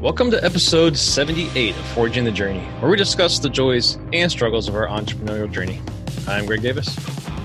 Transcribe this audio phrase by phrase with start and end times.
[0.00, 4.68] Welcome to episode 78 of Forging the Journey, where we discuss the joys and struggles
[4.68, 5.80] of our entrepreneurial journey.
[6.28, 6.96] I'm Greg Davis.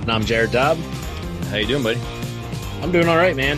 [0.02, 0.78] And I'm Jared Dobb.
[1.50, 2.00] How you doing, buddy?
[2.82, 3.58] I'm doing all right, man.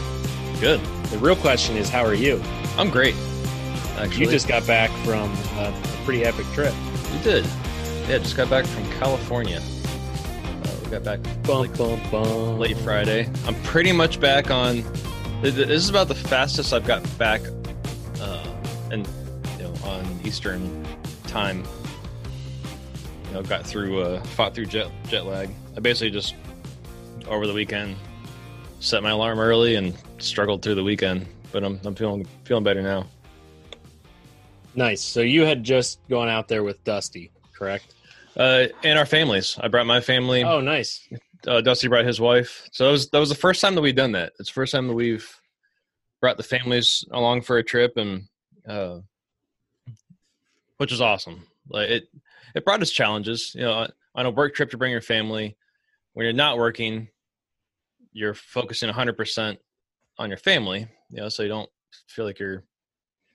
[0.60, 0.80] Good.
[1.10, 2.42] The real question is, how are you?
[2.78, 3.16] I'm great.
[3.98, 6.74] Actually, You just got back from a, a pretty epic trip.
[7.14, 7.46] You did.
[8.08, 9.60] Yeah, just got back from California.
[9.62, 12.60] Uh, we got back Bum, bum, bum.
[12.60, 13.30] late Friday.
[13.48, 14.84] I'm pretty much back on.
[15.42, 17.42] th- th- This is about the fastest I've got back,
[18.94, 19.08] and
[19.58, 20.86] you know, on Eastern
[21.28, 21.64] time.
[23.28, 25.50] You know, got through, uh, fought through jet jet lag.
[25.76, 26.36] I basically just
[27.28, 27.96] over the weekend
[28.80, 32.82] set my alarm early and struggled through the weekend, but I'm I'm feeling feeling better
[32.82, 33.08] now.
[34.76, 35.02] Nice.
[35.02, 37.94] So you had just gone out there with Dusty, correct?
[38.36, 39.58] Uh, and our families.
[39.62, 40.44] I brought my family.
[40.44, 41.08] Oh, nice.
[41.48, 42.68] uh, Dusty brought his wife.
[42.72, 44.34] So that was that was the first time that we've done that.
[44.40, 45.30] It's the first time that we've
[46.22, 48.24] brought the families along for a trip, and
[48.68, 49.00] uh,
[50.78, 51.48] which was awesome.
[51.70, 52.04] Like it,
[52.56, 53.54] it brought us challenges.
[53.56, 55.58] You know, on a work trip to bring your family.
[56.14, 57.08] When you're not working,
[58.12, 59.60] you're focusing 100 percent
[60.18, 60.88] on your family.
[61.10, 61.70] You know, so you don't
[62.08, 62.64] feel like you're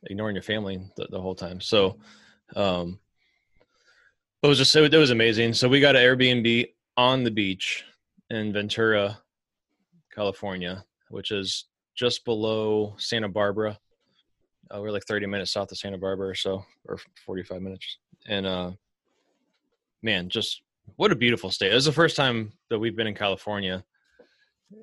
[0.04, 1.60] ignoring your family the, the whole time.
[1.60, 1.98] So,
[2.54, 2.98] um,
[4.42, 5.54] it was just it, was amazing.
[5.54, 7.84] So we got an Airbnb on the beach
[8.30, 9.18] in Ventura,
[10.14, 11.64] California, which is
[11.96, 13.78] just below Santa Barbara.
[14.74, 17.98] Uh, we're like 30 minutes south of Santa Barbara or so, or 45 minutes.
[18.26, 18.72] And uh,
[20.02, 20.62] man, just
[20.96, 21.72] what a beautiful state.
[21.72, 23.84] It was the first time that we've been in California,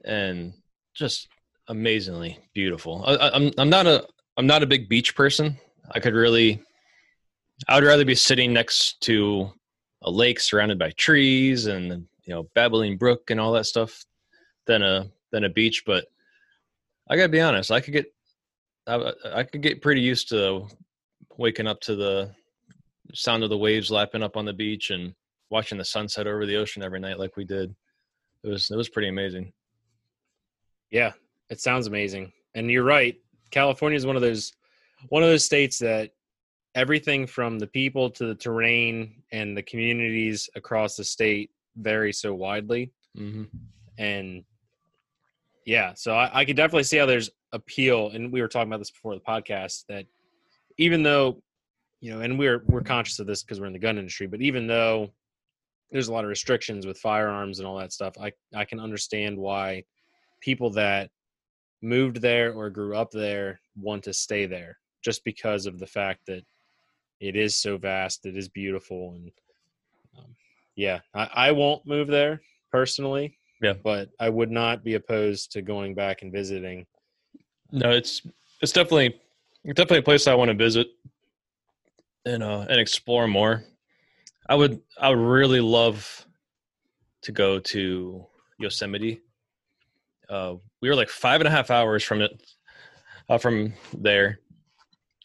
[0.03, 0.53] and
[0.94, 1.28] just
[1.67, 3.03] amazingly beautiful.
[3.06, 5.58] I, I'm I'm not a I'm not a big beach person.
[5.91, 6.61] I could really,
[7.67, 9.52] I would rather be sitting next to
[10.02, 14.03] a lake surrounded by trees and you know babbling brook and all that stuff
[14.66, 15.83] than a than a beach.
[15.86, 16.06] But
[17.09, 18.13] I gotta be honest, I could get
[18.88, 20.67] I, I could get pretty used to
[21.38, 22.31] waking up to the
[23.14, 25.13] sound of the waves lapping up on the beach and
[25.50, 27.74] watching the sunset over the ocean every night like we did.
[28.44, 29.51] It was it was pretty amazing.
[30.91, 31.13] Yeah,
[31.50, 32.31] it sounds amazing.
[32.53, 33.16] And you're right.
[33.51, 34.53] California is one of those
[35.09, 36.12] one of those states that
[36.74, 42.34] everything from the people to the terrain and the communities across the state vary so
[42.34, 42.91] widely.
[43.18, 43.44] Mm-hmm.
[43.97, 44.44] and
[45.66, 48.80] yeah so I, I could definitely see how there's appeal and we were talking about
[48.80, 50.06] this before the podcast that
[50.78, 51.42] even though
[52.02, 54.42] you know and we're we're conscious of this because we're in the gun industry but
[54.42, 55.10] even though
[55.92, 59.38] there's a lot of restrictions with firearms and all that stuff i i can understand
[59.38, 59.82] why
[60.42, 61.10] people that
[61.82, 66.20] moved there or grew up there want to stay there just because of the fact
[66.28, 66.44] that
[67.22, 69.32] it is so vast it is beautiful and
[70.18, 70.36] um,
[70.76, 72.42] yeah I, I won't move there
[72.72, 73.74] personally Yeah.
[73.84, 76.86] but i would not be opposed to going back and visiting
[77.72, 78.22] No, it's
[78.62, 79.20] it's definitely
[79.64, 80.88] it's definitely a place I want to visit
[82.26, 83.64] and uh and explore more.
[84.48, 86.25] I would I would really love
[87.24, 88.25] to go to
[88.59, 89.22] Yosemite.
[90.30, 92.44] Uh, we were like five and a half hours from it
[93.30, 94.40] uh, from there,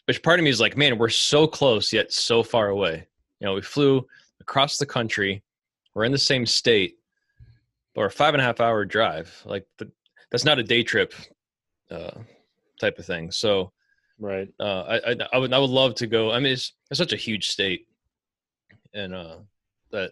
[0.05, 3.07] which part of me is like, man, we're so close yet so far away.
[3.39, 4.05] You know, we flew
[4.39, 5.43] across the country.
[5.93, 6.97] We're in the same state,
[7.93, 9.41] but a five and a half hour drive.
[9.45, 9.91] Like the,
[10.31, 11.13] that's not a day trip
[11.91, 12.19] uh,
[12.79, 13.31] type of thing.
[13.31, 13.71] So
[14.19, 16.31] right uh, I, I I would I would love to go.
[16.31, 17.87] I mean, it's it's such a huge state,
[18.93, 19.37] and uh,
[19.91, 20.11] that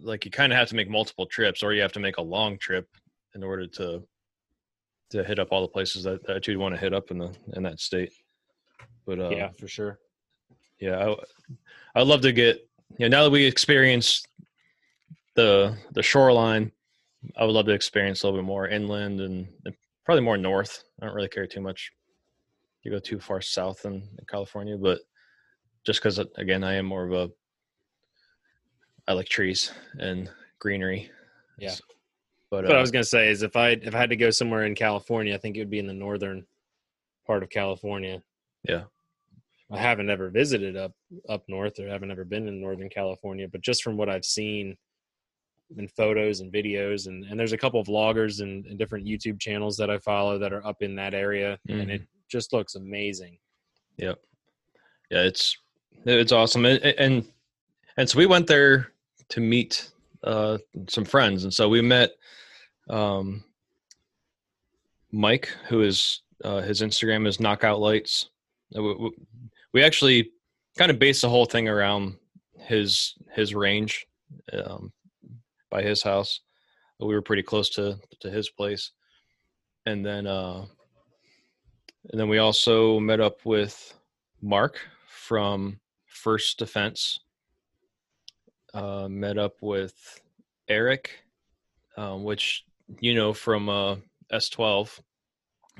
[0.00, 2.22] like you kind of have to make multiple trips, or you have to make a
[2.22, 2.88] long trip
[3.34, 4.02] in order to
[5.10, 7.34] to hit up all the places that, that you'd want to hit up in the
[7.54, 8.12] in that state.
[9.06, 9.98] But uh, yeah for sure
[10.82, 11.14] yeah,
[11.94, 14.26] I, I'd love to get you know now that we experienced
[15.34, 16.72] the the shoreline,
[17.36, 20.84] I would love to experience a little bit more inland and, and probably more north.
[21.00, 21.90] I don't really care too much
[22.82, 25.00] to go too far south in, in California, but
[25.86, 27.30] just because again, I am more of a
[29.08, 31.10] I like trees and greenery.
[31.58, 31.70] Yeah.
[31.70, 31.84] So-
[32.50, 34.16] but what uh, i was going to say is if i if i had to
[34.16, 36.44] go somewhere in california i think it would be in the northern
[37.26, 38.22] part of california
[38.68, 38.82] Yeah.
[39.70, 40.92] i haven't ever visited up
[41.30, 44.76] up north or haven't ever been in northern california but just from what i've seen
[45.78, 49.40] in photos and videos and, and there's a couple of vloggers and, and different youtube
[49.40, 53.38] channels that i follow that are up in that area and it just looks amazing
[53.98, 54.18] Yep.
[55.10, 55.56] Yeah, it's
[56.06, 57.24] it's awesome, and and,
[57.96, 58.92] and so we went there
[59.28, 59.90] to meet
[60.24, 60.58] uh,
[60.88, 62.12] some friends, and so we met
[62.88, 63.44] um,
[65.12, 68.30] Mike, who is uh, his Instagram is Knockout Lights.
[68.74, 69.10] Uh,
[69.74, 70.32] We actually
[70.76, 72.16] kind of based the whole thing around
[72.56, 74.06] his his range
[74.52, 74.92] um,
[75.72, 76.40] by his house.
[77.00, 78.92] We were pretty close to to his place,
[79.86, 80.66] and then uh,
[82.10, 83.92] and then we also met up with
[84.40, 84.78] Mark
[85.08, 87.18] from First Defense.
[88.72, 89.94] Uh, met up with
[90.68, 91.10] Eric,
[91.96, 92.64] um, which
[93.00, 93.96] you know from uh,
[94.32, 95.00] S12.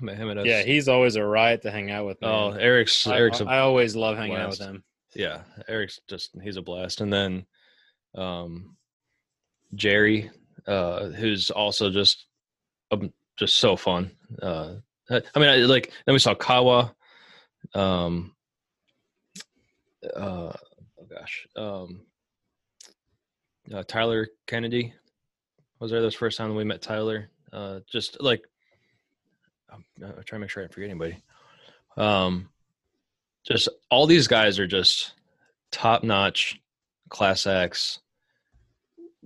[0.01, 2.19] Met him at S- Yeah, he's always a riot to hang out with.
[2.23, 2.51] oh.
[2.51, 4.83] Eric's I, Eric's a I always love hanging out with him.
[5.15, 7.45] yeah eric's just he's a blast and then
[8.15, 8.75] um
[9.75, 10.31] jerry
[10.67, 12.27] uh who's also just
[12.91, 14.11] um, just so fun.
[14.41, 14.75] Uh
[15.11, 16.95] i mean I, like then we saw kawa
[17.75, 18.35] um
[20.17, 22.03] uh oh gosh um
[23.73, 24.93] uh, tyler kennedy
[25.81, 26.03] was there.
[26.03, 27.31] This first time we met tyler.
[27.53, 28.43] Uh just like
[29.71, 31.23] i'm, I'm trying to make sure i don't forget anybody.
[31.97, 32.49] Um
[33.45, 35.15] just all these guys are just
[35.73, 36.61] top notch
[37.09, 37.99] class acts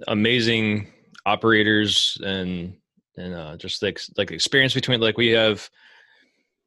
[0.09, 0.89] amazing
[1.25, 2.77] operators and
[3.17, 5.69] and uh, just like like experience between like we have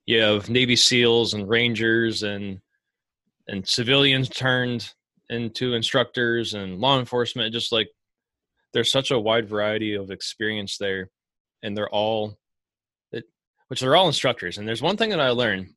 [0.06, 2.60] you have navy seals and rangers and
[3.48, 4.92] and civilians turned
[5.30, 7.90] into instructors and law enforcement just like
[8.74, 11.10] there's such a wide variety of experience there.
[11.64, 12.38] And they're all
[13.12, 13.26] it,
[13.68, 14.58] which they're all instructors.
[14.58, 15.74] And there's one thing that i learned.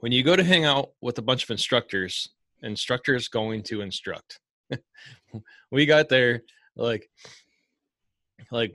[0.00, 2.28] When you go to hang out with a bunch of instructors
[2.62, 4.40] instructors going to instruct
[5.70, 6.42] we got there
[6.76, 7.10] like
[8.50, 8.74] like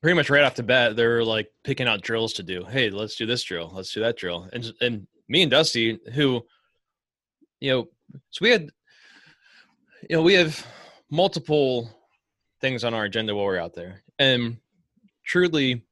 [0.00, 2.64] pretty much right off the bat they were like picking out drills to do.
[2.64, 3.70] Hey let's do this drill.
[3.74, 4.48] Let's do that drill.
[4.52, 6.44] And and me and dusty who
[7.60, 7.88] you know
[8.30, 8.70] so we had
[10.08, 10.64] you know we have
[11.10, 11.90] multiple
[12.60, 14.02] things on our agenda while we're out there.
[14.18, 14.58] And
[15.24, 15.82] truly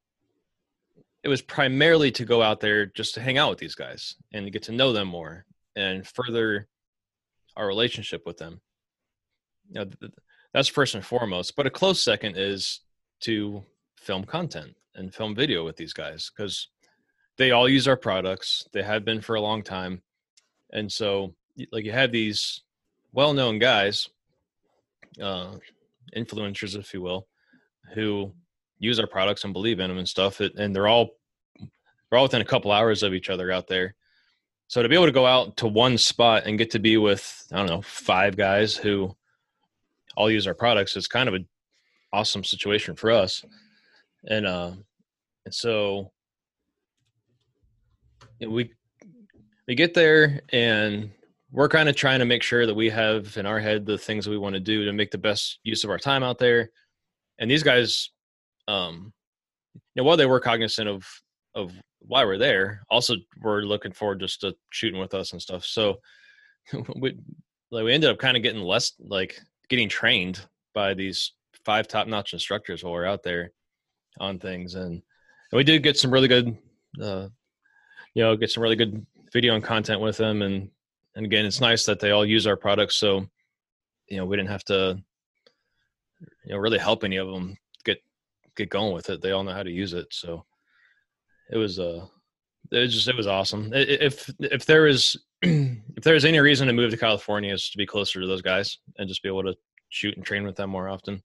[1.23, 4.51] it was primarily to go out there just to hang out with these guys and
[4.51, 5.45] get to know them more
[5.75, 6.67] and further
[7.57, 8.61] our relationship with them.
[9.69, 10.11] You know, th- th-
[10.53, 11.55] that's first and foremost.
[11.55, 12.81] But a close second is
[13.21, 13.63] to
[13.97, 16.69] film content and film video with these guys because
[17.37, 18.65] they all use our products.
[18.71, 20.01] They have been for a long time,
[20.71, 21.35] and so
[21.71, 22.61] like you have these
[23.11, 24.07] well-known guys,
[25.21, 25.55] uh,
[26.15, 27.27] influencers, if you will,
[27.93, 28.31] who
[28.79, 30.39] use our products and believe in them and stuff.
[30.39, 31.09] And they're all
[31.59, 33.95] they're all within a couple hours of each other out there.
[34.67, 37.47] So to be able to go out to one spot and get to be with
[37.51, 39.15] I don't know five guys who
[40.15, 41.47] all use our products is kind of an
[42.11, 43.45] awesome situation for us.
[44.29, 44.73] And uh,
[45.45, 46.11] and so
[48.39, 48.71] we
[49.67, 51.11] we get there and
[51.51, 54.27] we're kind of trying to make sure that we have in our head the things
[54.27, 56.71] we want to do to make the best use of our time out there.
[57.39, 58.09] And these guys,
[58.67, 59.13] um,
[59.75, 61.05] you know, while they were cognizant of
[61.55, 61.71] of
[62.07, 65.65] why we're there, also we're looking forward just to shooting with us and stuff.
[65.65, 65.99] So
[66.95, 67.17] we
[67.71, 69.39] like we ended up kind of getting less like
[69.69, 71.33] getting trained by these
[71.65, 73.51] five top notch instructors while we're out there
[74.19, 76.57] on things, and, and we did get some really good,
[77.01, 77.27] uh,
[78.13, 80.69] you know, get some really good video and content with them, and
[81.15, 83.27] and again, it's nice that they all use our products, so
[84.07, 84.97] you know we didn't have to,
[86.45, 88.01] you know, really help any of them get
[88.55, 89.21] get going with it.
[89.21, 90.45] They all know how to use it, so
[91.51, 92.05] it was uh
[92.71, 93.71] it was just it was awesome.
[93.73, 97.77] If if there is if there is any reason to move to California, is to
[97.77, 99.55] be closer to those guys and just be able to
[99.89, 101.21] shoot and train with them more often.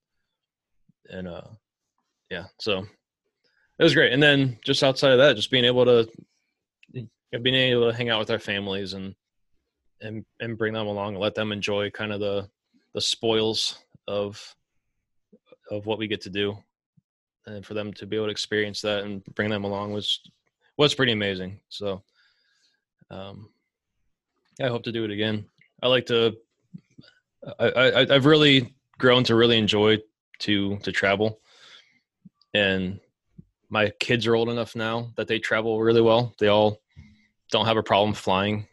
[1.09, 1.47] And uh,
[2.29, 2.85] yeah, so
[3.79, 4.13] it was great.
[4.13, 6.09] And then just outside of that, just being able to
[6.93, 9.15] being able to hang out with our families and
[10.01, 12.47] and and bring them along and let them enjoy kind of the
[12.93, 13.77] the spoils
[14.07, 14.55] of
[15.71, 16.57] of what we get to do
[17.45, 20.21] and for them to be able to experience that and bring them along was
[20.77, 21.59] was pretty amazing.
[21.69, 22.03] So,
[23.11, 23.49] um,
[24.61, 25.45] I hope to do it again.
[25.81, 26.35] I like to.
[27.59, 29.99] I, I I've really grown to really enjoy
[30.39, 31.39] to to travel,
[32.53, 32.99] and
[33.69, 36.33] my kids are old enough now that they travel really well.
[36.39, 36.81] They all
[37.51, 38.67] don't have a problem flying,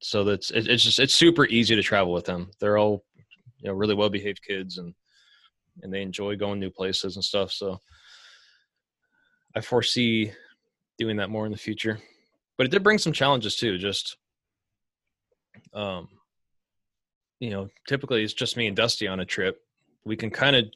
[0.00, 2.50] so that's it, it's just it's super easy to travel with them.
[2.60, 3.04] They're all
[3.58, 4.94] you know really well behaved kids and
[5.82, 7.50] and they enjoy going new places and stuff.
[7.50, 7.80] So
[9.54, 10.32] I foresee
[10.98, 11.98] doing that more in the future.
[12.56, 13.78] But it did bring some challenges too.
[13.78, 14.16] Just,
[15.74, 16.08] um,
[17.40, 19.60] you know, typically it's just me and Dusty on a trip.
[20.04, 20.66] We can kind of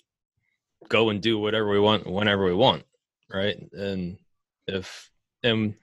[0.88, 2.84] go and do whatever we want whenever we want,
[3.32, 3.56] right?
[3.72, 4.18] And
[4.66, 5.10] if
[5.42, 5.74] and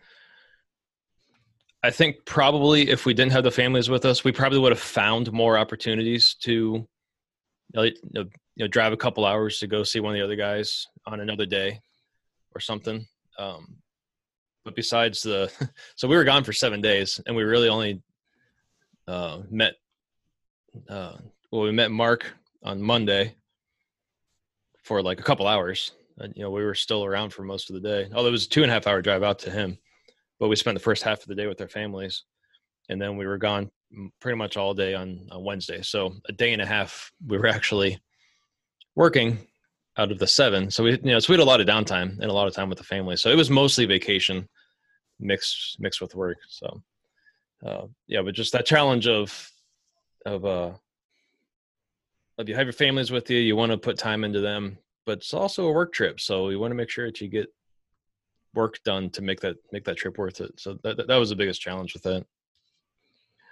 [1.83, 4.79] I think probably if we didn't have the families with us, we probably would have
[4.79, 6.87] found more opportunities to
[7.75, 7.91] you
[8.57, 11.45] know, drive a couple hours to go see one of the other guys on another
[11.45, 11.79] day
[12.55, 13.05] or something.
[13.37, 13.77] Um,
[14.65, 15.51] but besides the,
[15.95, 18.01] so we were gone for seven days, and we really only
[19.07, 19.73] uh, met.
[20.89, 21.17] Uh,
[21.51, 22.33] well, we met Mark
[22.63, 23.35] on Monday
[24.83, 25.91] for like a couple hours.
[26.17, 28.09] And, you know, we were still around for most of the day.
[28.13, 29.77] Although it was a two and a half hour drive out to him,
[30.39, 32.23] but we spent the first half of the day with our families.
[32.89, 33.71] and then we were gone
[34.19, 35.81] pretty much all day on, on Wednesday.
[35.81, 37.99] So a day and a half we were actually
[38.95, 39.47] working
[39.97, 40.71] out of the seven.
[40.71, 42.53] So we you know so we had a lot of downtime and a lot of
[42.53, 43.15] time with the family.
[43.15, 44.47] So it was mostly vacation
[45.19, 46.37] mixed mixed with work.
[46.47, 46.81] So
[47.65, 49.51] uh, yeah, but just that challenge of
[50.25, 50.71] of uh
[52.37, 55.19] of you have your families with you, you want to put time into them, but
[55.19, 56.19] it's also a work trip.
[56.19, 57.47] So you want to make sure that you get
[58.55, 60.59] work done to make that make that trip worth it.
[60.59, 62.25] So that that was the biggest challenge with that.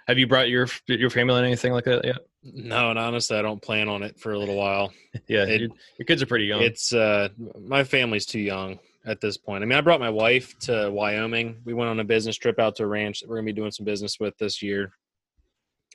[0.08, 2.18] Have you brought your your family on anything like that yet?
[2.42, 4.92] No, and honestly, I don't plan on it for a little while.
[5.28, 6.60] yeah, it, your, your, kids are pretty young.
[6.60, 7.28] It's uh,
[7.60, 9.62] my family's too young at this point.
[9.62, 11.60] I mean, I brought my wife to Wyoming.
[11.64, 13.70] We went on a business trip out to a ranch that we're gonna be doing
[13.70, 14.92] some business with this year,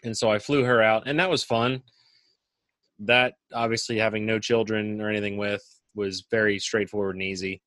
[0.03, 1.83] and so I flew her out, and that was fun.
[2.99, 5.63] That obviously having no children or anything with
[5.95, 7.61] was very straightforward and easy.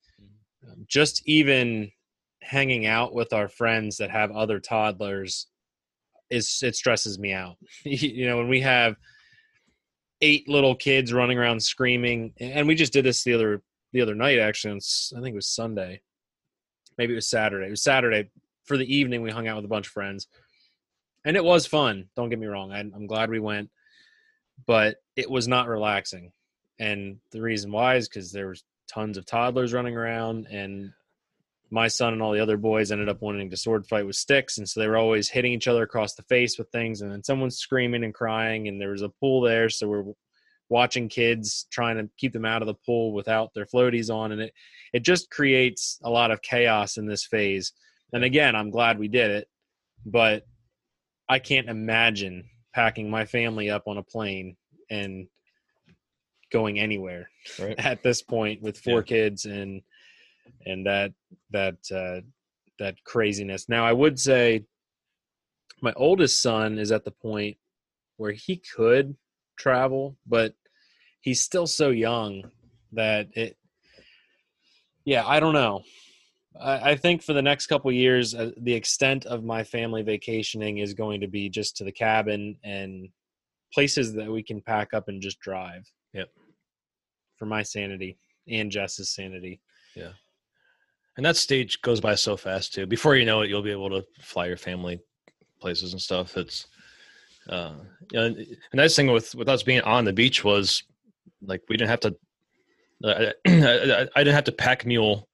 [0.66, 1.90] Um, just even
[2.42, 5.46] hanging out with our friends that have other toddlers
[6.30, 7.56] is it stresses me out.
[7.84, 8.96] you know, when we have
[10.20, 14.14] eight little kids running around screaming, and we just did this the other the other
[14.14, 14.74] night actually.
[14.74, 16.00] I think it was Sunday,
[16.96, 17.66] maybe it was Saturday.
[17.66, 18.30] It was Saturday
[18.64, 19.22] for the evening.
[19.22, 20.28] We hung out with a bunch of friends,
[21.24, 22.08] and it was fun.
[22.16, 22.72] Don't get me wrong.
[22.72, 23.70] I, I'm glad we went,
[24.66, 26.32] but it was not relaxing.
[26.78, 30.92] And the reason why is because there was tons of toddlers running around and
[31.70, 34.58] my son and all the other boys ended up wanting to sword fight with sticks
[34.58, 37.22] and so they were always hitting each other across the face with things and then
[37.22, 40.04] someone's screaming and crying and there was a pool there so we're
[40.68, 44.40] watching kids trying to keep them out of the pool without their floaties on and
[44.40, 44.52] it
[44.92, 47.72] it just creates a lot of chaos in this phase
[48.12, 49.48] and again i'm glad we did it
[50.04, 50.44] but
[51.28, 54.56] i can't imagine packing my family up on a plane
[54.90, 55.26] and
[56.50, 57.78] going anywhere right.
[57.78, 59.02] at this point with four yeah.
[59.02, 59.82] kids and
[60.66, 61.12] and that
[61.50, 62.20] that uh,
[62.78, 63.68] that craziness.
[63.68, 64.64] Now, I would say
[65.82, 67.56] my oldest son is at the point
[68.16, 69.16] where he could
[69.58, 70.54] travel, but
[71.20, 72.42] he's still so young
[72.92, 73.56] that it.
[75.04, 75.82] Yeah, I don't know.
[76.60, 80.78] I, I think for the next couple years, uh, the extent of my family vacationing
[80.78, 83.08] is going to be just to the cabin and
[83.72, 85.86] places that we can pack up and just drive.
[86.12, 86.28] Yep.
[87.36, 89.60] For my sanity and Jess's sanity.
[89.94, 90.12] Yeah.
[91.20, 92.86] And that stage goes by so fast too.
[92.86, 95.02] Before you know it, you'll be able to fly your family
[95.60, 96.34] places and stuff.
[96.34, 96.66] It's
[97.50, 97.74] uh,
[98.10, 100.82] you know, the nice thing with with us being on the beach was
[101.42, 102.16] like we didn't have to.
[103.04, 105.28] Uh, I, I didn't have to pack mule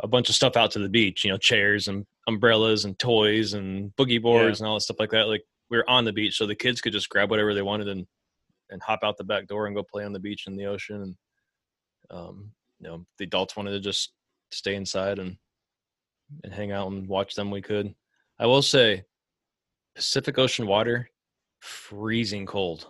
[0.00, 1.26] a bunch of stuff out to the beach.
[1.26, 4.64] You know, chairs and umbrellas and toys and boogie boards yeah.
[4.64, 5.28] and all that stuff like that.
[5.28, 7.88] Like we were on the beach, so the kids could just grab whatever they wanted
[7.88, 8.06] and
[8.70, 11.02] and hop out the back door and go play on the beach in the ocean.
[11.02, 11.16] And
[12.10, 12.50] um,
[12.80, 14.14] you know, the adults wanted to just
[14.52, 15.36] stay inside and
[16.44, 17.94] and hang out and watch them we could.
[18.38, 19.04] I will say
[19.94, 21.10] Pacific Ocean water
[21.60, 22.86] freezing cold.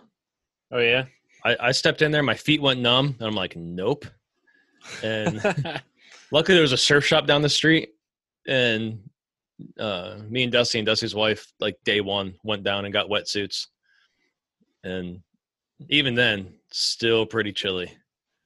[0.71, 1.05] Oh yeah.
[1.45, 4.05] I, I stepped in there, my feet went numb, and I'm like, nope.
[5.03, 5.43] And
[6.31, 7.89] luckily there was a surf shop down the street
[8.47, 8.99] and
[9.79, 13.67] uh, me and Dusty and Dusty's wife, like day one, went down and got wetsuits.
[14.83, 15.21] And
[15.89, 17.91] even then, still pretty chilly.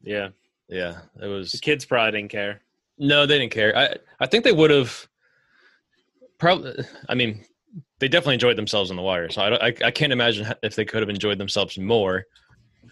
[0.01, 0.29] Yeah.
[0.67, 1.00] Yeah.
[1.21, 2.62] It was the kids probably didn't care.
[2.98, 3.75] No, they didn't care.
[3.77, 5.08] I I think they would have.
[6.38, 6.74] Probably,
[7.10, 7.44] I mean,
[8.00, 9.30] they definitely enjoyed themselves in the water.
[9.30, 12.25] So I, I, I can't imagine if they could have enjoyed themselves more,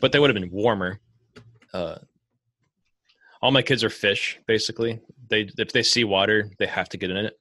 [0.02, 1.00] but they would have been warmer.
[1.74, 1.98] Uh,
[3.42, 5.00] all my kids are fish, basically.
[5.30, 7.40] They if they see water, they have to get in it.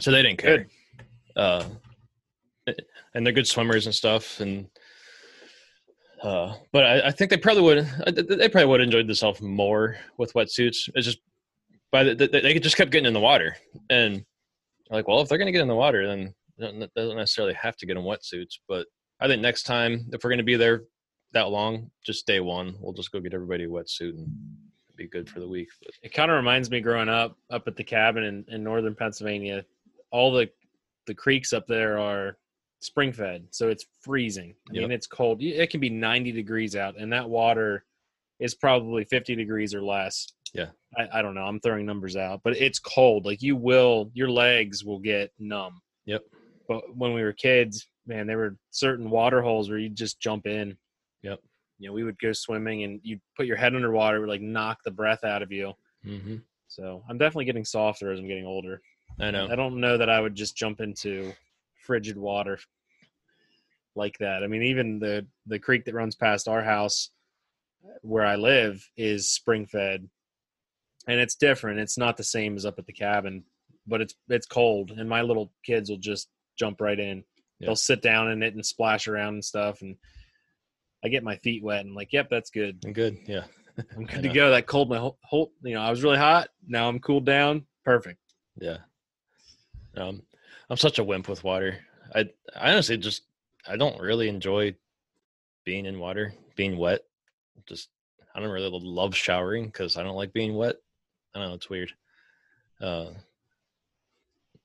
[0.00, 0.68] So they didn't care.
[1.36, 1.64] Uh,
[3.14, 4.40] and they're good swimmers and stuff.
[4.40, 4.68] And
[6.22, 7.86] uh, but I, I, think they probably would.
[8.06, 10.88] They probably would have enjoyed themselves more with wetsuits.
[10.94, 11.18] It's just
[11.92, 13.56] by the, they just kept getting in the water.
[13.90, 14.24] And
[14.92, 17.76] like well if they're going to get in the water then it doesn't necessarily have
[17.76, 18.58] to get in wetsuits.
[18.68, 18.86] But
[19.20, 20.84] i think next time if we're going to be there
[21.32, 24.28] that long just day one we'll just go get everybody a wetsuit and
[24.96, 25.68] be good for the week.
[25.82, 25.94] But.
[26.02, 29.64] it kind of reminds me growing up up at the cabin in, in northern pennsylvania
[30.10, 30.48] all the
[31.06, 32.36] the creeks up there are
[32.80, 34.54] spring fed so it's freezing.
[34.68, 34.82] I yep.
[34.82, 35.40] mean it's cold.
[35.40, 37.84] It can be 90 degrees out and that water
[38.38, 40.66] is probably 50 degrees or less yeah.
[40.96, 41.44] I, I don't know.
[41.44, 43.24] I'm throwing numbers out, but it's cold.
[43.24, 45.80] Like you will, your legs will get numb.
[46.06, 46.22] Yep.
[46.68, 50.46] But when we were kids, man, there were certain water holes where you'd just jump
[50.46, 50.76] in.
[51.22, 51.40] Yep.
[51.78, 54.78] You know, we would go swimming and you'd put your head underwater, would like knock
[54.84, 55.72] the breath out of you.
[56.06, 56.36] Mm-hmm.
[56.68, 58.80] So I'm definitely getting softer as I'm getting older.
[59.20, 59.48] I know.
[59.50, 61.32] I don't know that I would just jump into
[61.84, 62.58] frigid water
[63.94, 64.42] like that.
[64.42, 67.10] I mean, even the the creek that runs past our house
[68.00, 70.08] where I live is spring fed
[71.08, 71.80] and it's different.
[71.80, 73.44] It's not the same as up at the cabin,
[73.86, 76.28] but it's it's cold, and my little kids will just
[76.58, 77.24] jump right in.
[77.58, 77.66] Yeah.
[77.66, 79.96] They'll sit down in it and splash around and stuff, and
[81.04, 82.78] I get my feet wet and like, yep, that's good.
[82.84, 83.18] I'm Good.
[83.26, 83.44] Yeah.
[83.96, 84.50] I'm good to go.
[84.50, 86.48] That cold my whole, whole you know I was really hot.
[86.66, 87.66] Now I'm cooled down.
[87.84, 88.18] Perfect.
[88.60, 88.78] Yeah.
[89.96, 90.22] Um,
[90.68, 91.78] I'm such a wimp with water.
[92.14, 93.22] I, I honestly just
[93.66, 94.74] I don't really enjoy
[95.64, 97.00] being in water, being wet.
[97.66, 97.88] Just
[98.34, 100.76] I don't really love showering because I don't like being wet.
[101.34, 101.54] I don't know.
[101.54, 101.92] It's weird.
[102.80, 103.10] Uh,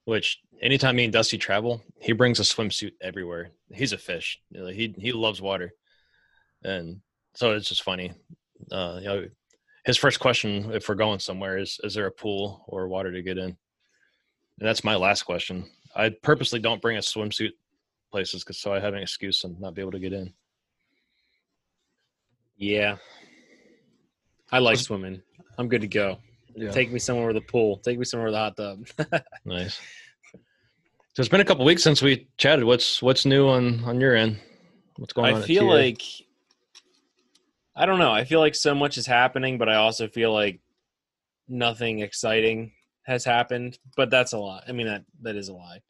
[0.05, 3.51] which anytime me and Dusty travel, he brings a swimsuit everywhere.
[3.73, 4.39] He's a fish.
[4.49, 5.73] You know, he he loves water,
[6.63, 7.01] and
[7.35, 8.13] so it's just funny.
[8.71, 9.25] Uh, you know,
[9.85, 13.21] his first question if we're going somewhere is, "Is there a pool or water to
[13.21, 13.57] get in?"
[14.59, 15.69] And that's my last question.
[15.95, 17.51] I purposely don't bring a swimsuit
[18.11, 20.33] places because so I have an excuse and not be able to get in.
[22.55, 22.97] Yeah.
[24.51, 25.21] I like swimming.
[25.57, 26.17] I'm good to go.
[26.57, 26.71] Yeah.
[26.71, 27.77] Take me somewhere with a pool.
[27.77, 28.87] Take me somewhere with a hot tub.
[29.45, 29.79] nice.
[31.13, 32.65] So it's been a couple weeks since we chatted.
[32.65, 34.39] What's what's new on on your end?
[34.97, 35.43] What's going on?
[35.43, 36.01] I feel like
[37.75, 38.11] I don't know.
[38.11, 40.59] I feel like so much is happening, but I also feel like
[41.47, 42.71] nothing exciting
[43.03, 43.77] has happened.
[43.95, 44.63] But that's a lie.
[44.67, 45.81] I mean that that is a lie.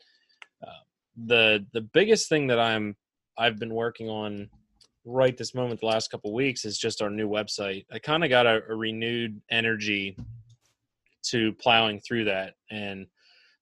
[0.61, 0.83] Uh,
[1.15, 2.97] the the biggest thing that I'm
[3.37, 4.49] I've been working on
[5.05, 7.85] right this moment the last couple weeks is just our new website.
[7.89, 10.17] I kind of got a, a renewed energy
[11.29, 13.07] to plowing through that and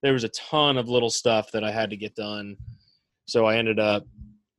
[0.05, 2.57] there was a ton of little stuff that I had to get done.
[3.25, 4.05] So I ended up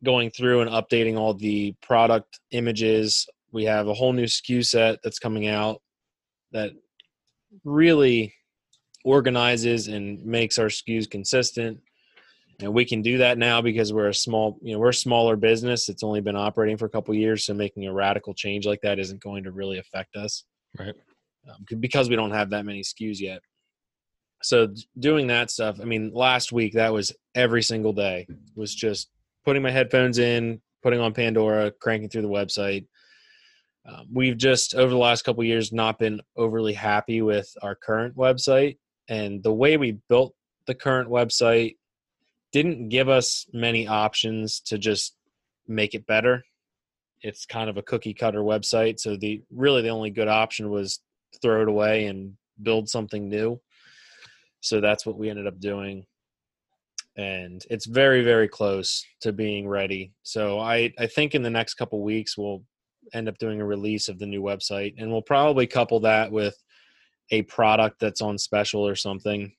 [0.04, 3.28] going through and updating all the product images.
[3.52, 5.80] We have a whole new SKU set that's coming out
[6.50, 6.72] that
[7.62, 8.34] really
[9.04, 11.78] organizes and makes our SKUs consistent.
[12.60, 15.36] And we can do that now because we're a small, you know, we're a smaller
[15.36, 15.88] business.
[15.88, 18.98] It's only been operating for a couple years, so making a radical change like that
[18.98, 20.44] isn't going to really affect us
[20.76, 20.94] right.
[21.48, 23.40] Um, because we don't have that many SKUs yet.
[24.42, 29.08] So doing that stuff, I mean, last week that was every single day was just
[29.44, 32.86] putting my headphones in, putting on Pandora, cranking through the website.
[33.88, 38.16] Um, we've just over the last couple years not been overly happy with our current
[38.16, 40.34] website, and the way we built
[40.66, 41.76] the current website
[42.52, 45.14] didn't give us many options to just
[45.68, 46.44] make it better.
[47.22, 51.00] It's kind of a cookie cutter website, so the really the only good option was
[51.42, 53.60] throw it away and build something new.
[54.60, 56.06] So that's what we ended up doing.
[57.16, 60.12] And it's very, very close to being ready.
[60.22, 62.62] So I, I think in the next couple weeks we'll
[63.14, 66.56] end up doing a release of the new website and we'll probably couple that with
[67.30, 69.52] a product that's on special or something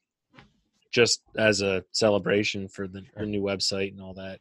[0.92, 4.40] just as a celebration for the, new website and all that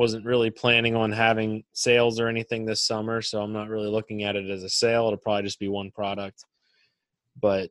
[0.00, 4.22] wasn't really planning on having sales or anything this summer so i'm not really looking
[4.24, 5.08] at it as a sale.
[5.08, 6.42] It'll probably just be one product.
[7.38, 7.68] But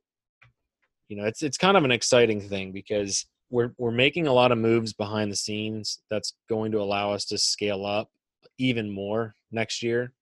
[1.08, 4.52] you know it's it's kind of an exciting thing because we're we're making a lot
[4.52, 8.12] of moves behind the scenes that's going to allow us to scale up
[8.60, 10.14] even more next year.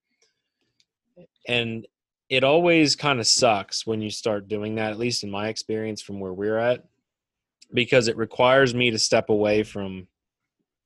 [1.46, 1.86] And
[2.30, 6.02] it always kind of sucks when you start doing that at least in my experience
[6.02, 6.86] from where we're at
[7.74, 10.08] because it requires me to step away from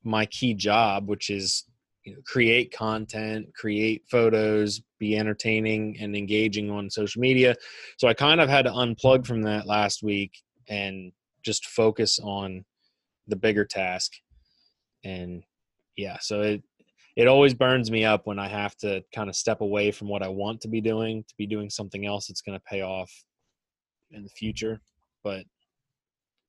[0.04, 1.66] my key job which is
[2.04, 7.56] you know, create content create photos be entertaining and engaging on social media.
[7.98, 10.32] So i kind of had to unplug from that last week
[10.68, 11.12] and
[11.44, 12.64] just focus on
[13.28, 14.14] the bigger task.
[15.04, 15.44] And
[15.98, 16.64] yeah so it
[17.18, 20.24] it always burns me up when i have to kind of step away from what
[20.24, 23.12] i want to be doing to be doing something else that's going to pay off
[24.12, 24.80] in the future.
[25.24, 25.46] But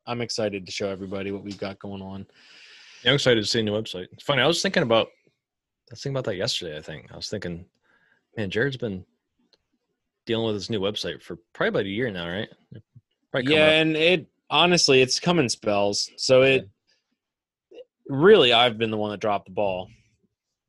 [0.07, 2.27] i'm excited to show everybody what we've got going on
[3.03, 4.07] Yeah, I'm excited to see a new website.
[4.13, 4.43] It's funny.
[4.43, 6.77] I was thinking about I was thinking about that yesterday.
[6.77, 7.65] I think I was thinking,
[8.37, 9.05] man, Jared's been
[10.27, 12.49] dealing with his new website for probably about a year now, right?
[13.35, 13.73] Yeah up.
[13.73, 16.69] and it honestly it's coming spells so it
[18.07, 19.89] really i've been the one that dropped the ball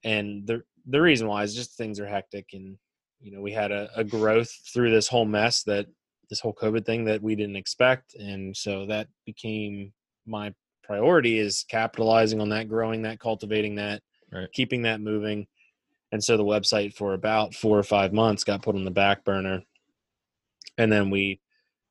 [0.06, 2.78] and the the reason why is just things are hectic and
[3.20, 5.86] you know we had a, a growth through this whole mess that
[6.30, 9.92] this whole covid thing that we didn't expect and so that became
[10.26, 14.02] my priority is capitalizing on that growing that cultivating that
[14.34, 14.52] Right.
[14.52, 15.46] keeping that moving.
[16.12, 19.24] And so the website for about four or five months got put on the back
[19.24, 19.62] burner.
[20.78, 21.40] And then we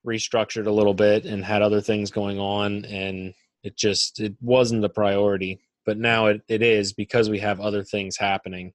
[0.06, 4.84] restructured a little bit and had other things going on and it just it wasn't
[4.84, 8.72] a priority but now it, it is because we have other things happening.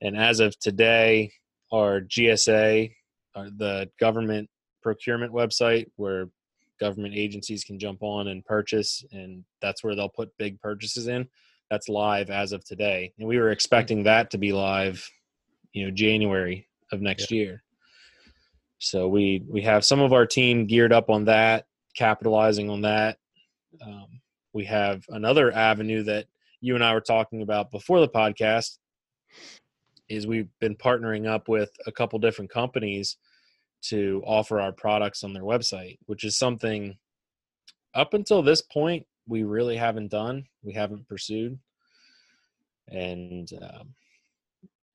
[0.00, 1.32] And as of today
[1.70, 2.90] our gsa
[3.34, 4.48] our, the government
[4.82, 6.30] procurement website where
[6.78, 11.26] government agencies can jump on and purchase and that's where they'll put big purchases in.
[11.70, 13.12] That's live as of today.
[13.18, 15.08] And we were expecting that to be live
[15.72, 17.62] you know january of next year.
[18.78, 23.18] So we we have some of our team geared up on that capitalizing on that.
[23.84, 24.20] Um,
[24.52, 26.26] we have another avenue that
[26.60, 28.78] you and I were talking about before the podcast
[30.08, 33.16] is we've been partnering up with a couple different companies
[33.82, 36.96] to offer our products on their website, which is something
[37.94, 40.44] up until this point we really haven't done.
[40.62, 41.58] We haven't pursued,
[42.88, 43.94] and um,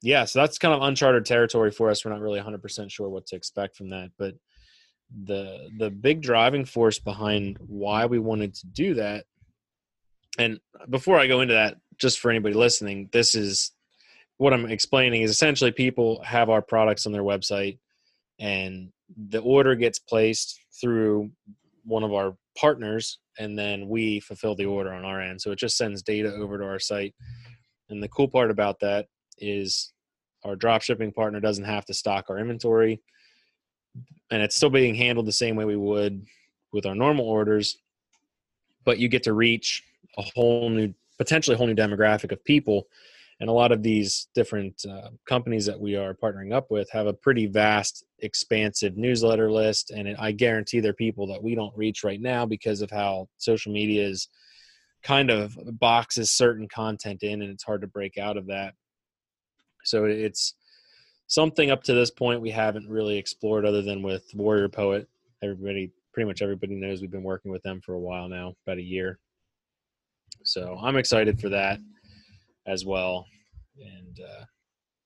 [0.01, 2.03] yeah, so that's kind of uncharted territory for us.
[2.03, 4.35] We're not really 100% sure what to expect from that, but
[5.25, 9.25] the the big driving force behind why we wanted to do that
[10.37, 13.71] and before I go into that, just for anybody listening, this is
[14.37, 17.79] what I'm explaining is essentially people have our products on their website
[18.41, 18.91] and
[19.29, 21.31] the order gets placed through
[21.85, 25.39] one of our partners and then we fulfill the order on our end.
[25.39, 27.15] So it just sends data over to our site.
[27.89, 29.05] And the cool part about that
[29.37, 29.93] is
[30.43, 33.01] our drop shipping partner doesn't have to stock our inventory
[34.31, 36.25] and it's still being handled the same way we would
[36.71, 37.77] with our normal orders
[38.85, 39.83] but you get to reach
[40.17, 42.87] a whole new potentially a whole new demographic of people
[43.41, 47.07] and a lot of these different uh, companies that we are partnering up with have
[47.07, 51.75] a pretty vast expansive newsletter list and it, i guarantee they're people that we don't
[51.75, 54.29] reach right now because of how social media is
[55.03, 58.73] kind of boxes certain content in and it's hard to break out of that.
[59.83, 60.53] So it's
[61.27, 65.07] something up to this point we haven't really explored other than with warrior poet.
[65.41, 68.77] Everybody pretty much everybody knows we've been working with them for a while now about
[68.77, 69.17] a year.
[70.43, 71.79] So I'm excited for that
[72.65, 73.25] as well.
[73.79, 74.45] And uh,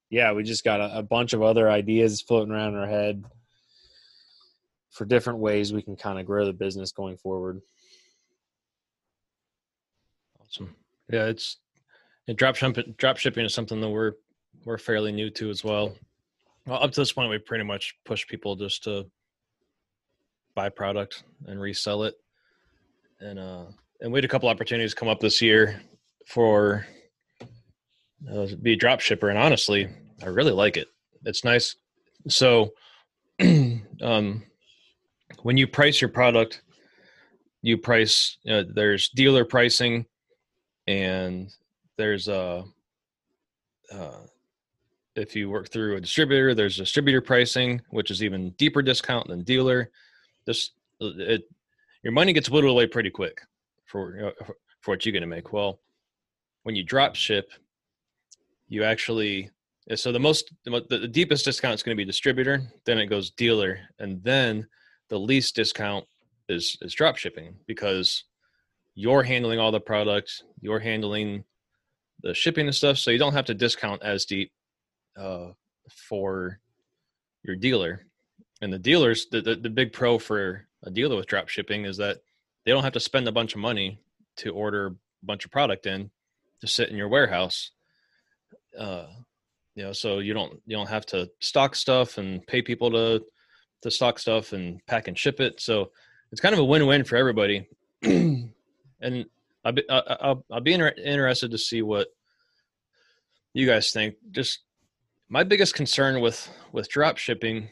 [0.10, 3.24] yeah, we just got a, a bunch of other ideas floating around in our head
[4.92, 7.62] for different ways we can kind of grow the business going forward.
[10.42, 10.76] Awesome.
[11.12, 11.58] Yeah, it's
[12.28, 12.96] and drop shipping.
[12.98, 14.14] Drop shipping is something that we're
[14.64, 15.94] we're fairly new to as well.
[16.66, 19.06] Well, up to this point, we pretty much push people just to
[20.56, 22.16] buy product and resell it,
[23.20, 23.66] and uh,
[24.02, 25.82] and we had a couple opportunities come up this year
[26.28, 26.88] for
[28.32, 29.88] uh, be a drop shipper, and honestly,
[30.24, 30.88] I really like it.
[31.26, 31.76] It's nice.
[32.28, 32.74] So,
[34.02, 34.44] um,
[35.44, 36.62] when you price your product,
[37.62, 38.38] you price.
[38.44, 40.06] You know, there's dealer pricing,
[40.88, 41.50] and
[41.98, 42.66] there's a.
[43.92, 44.22] Uh, uh,
[45.16, 49.44] if you work through a distributor, there's distributor pricing, which is even deeper discount than
[49.44, 49.90] dealer.
[50.46, 51.44] This it,
[52.04, 53.42] your money gets whittled away pretty quick
[53.86, 54.32] for you know,
[54.82, 55.54] for what you're going to make.
[55.54, 55.80] Well,
[56.64, 57.50] when you drop ship,
[58.68, 59.52] you actually
[59.94, 63.80] so the most the, deepest discount is going to be distributor, then it goes dealer,
[64.00, 64.68] and then
[65.10, 66.06] the least discount
[66.50, 68.24] is is drop shipping because
[68.96, 71.44] you're handling all the products, you're handling
[72.22, 74.52] the shipping and stuff, so you don't have to discount as deep
[75.18, 75.50] uh,
[75.90, 76.60] for
[77.44, 78.06] your dealer.
[78.62, 81.98] And the dealers, the, the, the big pro for a dealer with drop shipping is
[81.98, 82.20] that
[82.66, 84.00] they don't have to spend a bunch of money
[84.38, 86.10] to order a bunch of product in
[86.62, 87.72] to sit in your warehouse.
[88.78, 89.08] Uh,
[89.76, 93.24] you know, so you don't you don't have to stock stuff and pay people to
[93.82, 95.60] to stock stuff and pack and ship it.
[95.60, 95.92] So
[96.32, 97.68] it's kind of a win-win for everybody.
[98.02, 99.26] and
[99.64, 102.08] I'll be I'll, I'll be inter- interested to see what
[103.54, 104.16] you guys think.
[104.32, 104.60] Just
[105.30, 107.70] my biggest concern with with drop shipping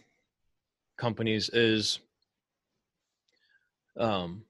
[0.97, 1.99] companies is
[3.97, 4.43] um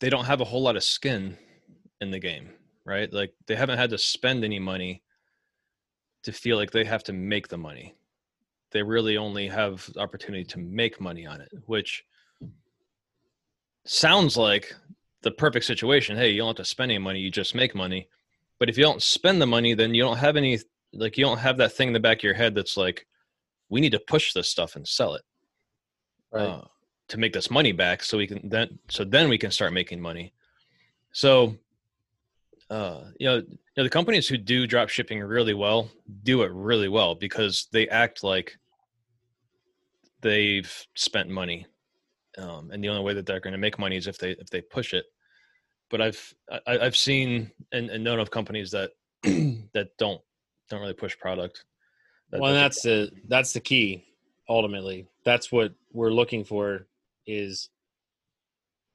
[0.00, 1.38] they don't have a whole lot of skin
[2.00, 2.50] in the game,
[2.84, 3.10] right?
[3.12, 5.02] Like they haven't had to spend any money
[6.26, 7.94] to feel like they have to make the money.
[8.72, 12.04] They really only have the opportunity to make money on it, which
[13.84, 14.74] sounds like
[15.22, 16.16] the perfect situation.
[16.16, 18.08] Hey, you don't have to spend any money, you just make money.
[18.58, 20.58] But if you don't spend the money, then you don't have any
[20.92, 23.06] like you don't have that thing in the back of your head that's like,
[23.68, 25.22] we need to push this stuff and sell it.
[26.32, 26.48] Right.
[26.48, 26.64] Uh,
[27.08, 30.00] to make this money back so we can then so then we can start making
[30.00, 30.32] money
[31.12, 31.54] so
[32.68, 33.42] uh you know,
[33.76, 35.90] know the companies who do drop shipping really well
[36.22, 38.56] do it really well because they act like
[40.22, 41.66] they've spent money
[42.38, 44.50] um, and the only way that they're going to make money is if they if
[44.50, 45.04] they push it.
[45.90, 48.90] But i've I, have i have seen and, and known of companies that
[49.22, 50.20] that don't
[50.68, 51.64] don't really push product.
[52.30, 54.04] That, well that's the that's the key
[54.48, 55.06] ultimately.
[55.24, 56.86] That's what we're looking for
[57.26, 57.70] is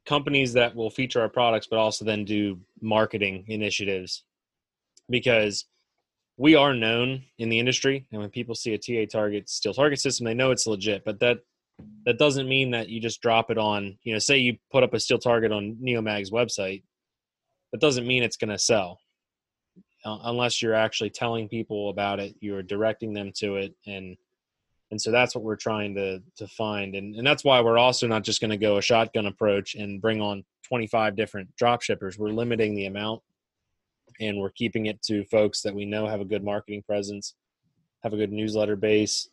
[0.05, 4.23] companies that will feature our products but also then do marketing initiatives
[5.11, 5.65] because
[6.37, 9.99] we are known in the industry and when people see a ta target steel target
[9.99, 11.39] system they know it's legit but that
[12.05, 14.93] that doesn't mean that you just drop it on you know say you put up
[14.93, 16.83] a steel target on neomag's website
[17.71, 18.99] that doesn't mean it's going to sell
[20.03, 24.17] uh, unless you're actually telling people about it you're directing them to it and
[24.89, 28.07] and so that's what we're trying to to find and, and that's why we're also
[28.07, 32.17] not just going to go a shotgun approach and bring on 25 different drop shippers.
[32.17, 33.21] We're limiting the amount
[34.21, 37.35] and we're keeping it to folks that we know have a good marketing presence,
[38.03, 39.29] have a good newsletter base.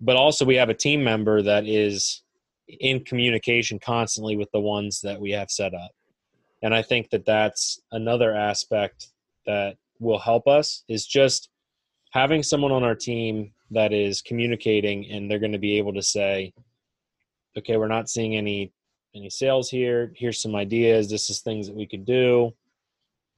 [0.00, 2.22] But also, we have a team member that is
[2.80, 5.90] in communication constantly with the ones that we have set up.
[6.62, 9.08] And I think that that's another aspect
[9.46, 11.50] that will help us is just
[12.12, 16.02] having someone on our team that is communicating and they're going to be able to
[16.02, 16.52] say,
[17.56, 18.72] okay, we're not seeing any
[19.14, 20.12] any sales here.
[20.16, 21.10] Here's some ideas.
[21.10, 22.54] This is things that we could do.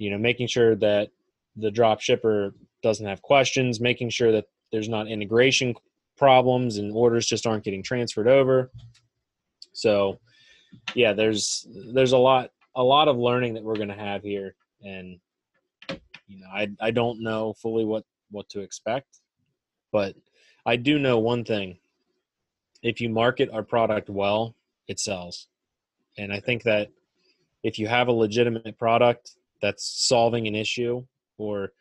[0.02, 1.10] You know, making sure that
[1.54, 5.76] the drop shipper doesn't have questions, making sure that there's not integration
[6.16, 8.72] problems and orders just aren't getting transferred over.
[9.72, 10.18] So,
[10.96, 14.56] yeah, there's there's a lot a lot of learning that we're going to have here,
[14.82, 15.20] and
[16.26, 19.20] you know, I I don't know fully what what to expect,
[19.92, 20.16] but
[20.66, 21.78] I do know one thing:
[22.82, 24.56] if you market our product well,
[24.88, 25.46] it sells,
[26.18, 26.88] and I think that
[27.62, 31.02] if you have a legitimate product that's solving an issue
[31.38, 31.72] or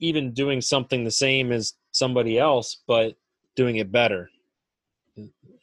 [0.00, 3.14] even doing something the same as somebody else but
[3.54, 4.28] doing it better.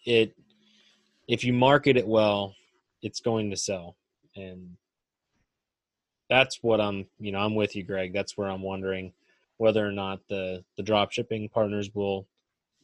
[0.06, 0.36] It
[1.28, 2.56] if you market it well
[3.02, 3.98] it's going to sell.
[4.36, 4.78] And
[6.30, 8.14] that's what i'm you know i'm with you greg.
[8.14, 9.12] That's where i'm wondering
[9.58, 12.28] whether or not the the drop shipping partners will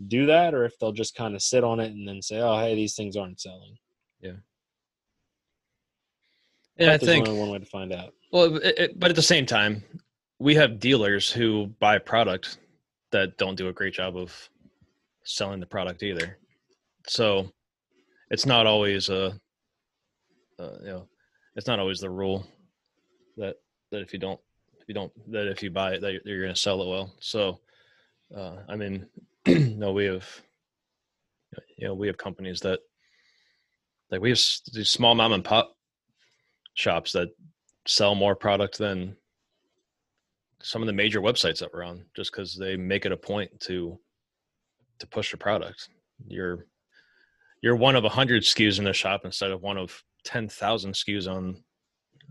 [0.07, 2.59] do that or if they'll just kind of sit on it and then say oh
[2.59, 3.77] hey these things aren't selling.
[4.19, 4.37] Yeah
[6.77, 8.13] and i think only one way to find out.
[8.31, 9.83] Well it, it, but at the same time
[10.39, 12.57] we have dealers who buy product
[13.11, 14.49] that don't do a great job of
[15.23, 16.37] selling the product either.
[17.07, 17.51] So
[18.31, 19.39] it's not always a
[20.59, 21.07] uh, you know
[21.55, 22.45] it's not always the rule
[23.37, 23.55] that
[23.91, 24.39] that if you don't
[24.79, 27.13] if you don't that if you buy it that you're, going to sell it well.
[27.19, 27.59] So
[28.35, 29.05] uh, i mean
[29.47, 30.27] no we have
[31.77, 32.79] you know we have companies that
[34.09, 34.41] like we have
[34.73, 35.75] these small mom and pop
[36.73, 37.29] shops that
[37.87, 39.15] sell more product than
[40.61, 43.59] some of the major websites that we're on just because they make it a point
[43.59, 43.99] to
[44.99, 45.89] to push the product
[46.27, 46.65] you're
[47.61, 50.93] you're one of a hundred SKUs in the shop instead of one of ten thousand
[50.93, 51.63] SKUs on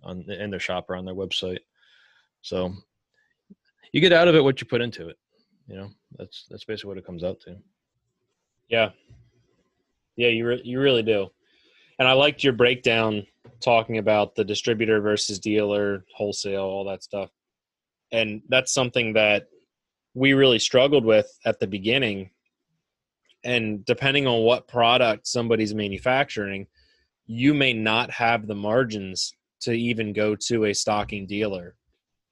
[0.03, 1.61] on in their shop or on their website.
[2.43, 2.73] So
[3.93, 5.17] you get out of it what you put into it.
[5.67, 7.57] You know, that's that's basically what it comes out to.
[8.69, 8.91] Yeah,
[10.17, 11.29] yeah, you re- you really do.
[12.01, 13.27] And I liked your breakdown
[13.61, 17.29] talking about the distributor versus dealer, wholesale, all that stuff.
[18.11, 19.49] And that's something that
[20.15, 22.31] we really struggled with at the beginning
[23.45, 26.67] and depending on what product somebody's manufacturing
[27.27, 31.77] you may not have the margins to even go to a stocking dealer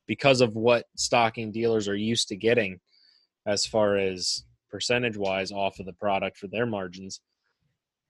[0.07, 2.81] because of what stocking dealers are used to getting
[3.46, 7.20] as far as percentage wise off of the product for their margins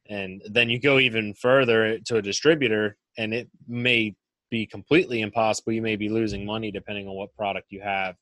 [0.09, 4.15] and then you go even further to a distributor and it may
[4.51, 8.17] be completely impossible you may be losing money depending on what product you have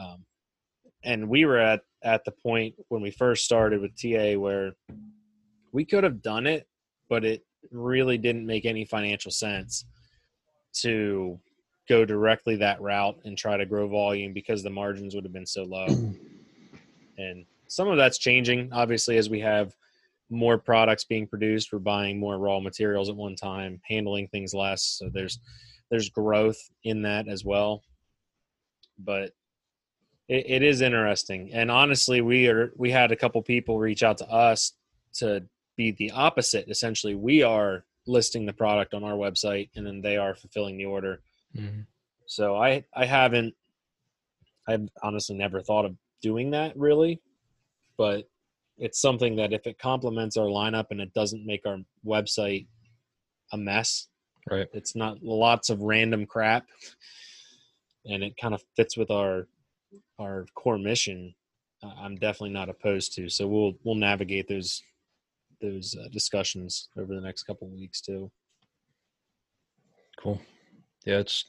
[0.00, 0.24] um,
[1.04, 4.74] and we were at at the point when we first started with TA where
[5.72, 6.66] we could have done it,
[7.08, 9.84] but it really didn't make any financial sense
[10.74, 11.38] to
[11.88, 15.46] go directly that route and try to grow volume because the margins would have been
[15.46, 15.86] so low.
[17.18, 19.74] and some of that's changing, obviously, as we have
[20.32, 21.72] more products being produced.
[21.72, 24.82] We're buying more raw materials at one time, handling things less.
[24.98, 25.38] So there's
[25.90, 27.82] there's growth in that as well.
[28.98, 29.32] But
[30.28, 34.18] it, it is interesting, and honestly, we are we had a couple people reach out
[34.18, 34.72] to us
[35.14, 35.44] to
[35.76, 36.68] be the opposite.
[36.68, 40.86] Essentially, we are listing the product on our website, and then they are fulfilling the
[40.86, 41.20] order.
[41.56, 41.82] Mm-hmm.
[42.26, 43.54] So I I haven't
[44.66, 47.20] I've honestly never thought of doing that really,
[47.98, 48.28] but
[48.82, 52.66] it's something that if it complements our lineup and it doesn't make our website
[53.52, 54.08] a mess,
[54.50, 54.66] right?
[54.72, 56.66] It's not lots of random crap,
[58.04, 59.46] and it kind of fits with our
[60.18, 61.32] our core mission,
[61.84, 63.28] I'm definitely not opposed to.
[63.28, 64.82] So we'll we'll navigate those
[65.60, 68.32] those uh, discussions over the next couple of weeks too.
[70.18, 70.40] Cool.
[71.06, 71.44] Yeah, it's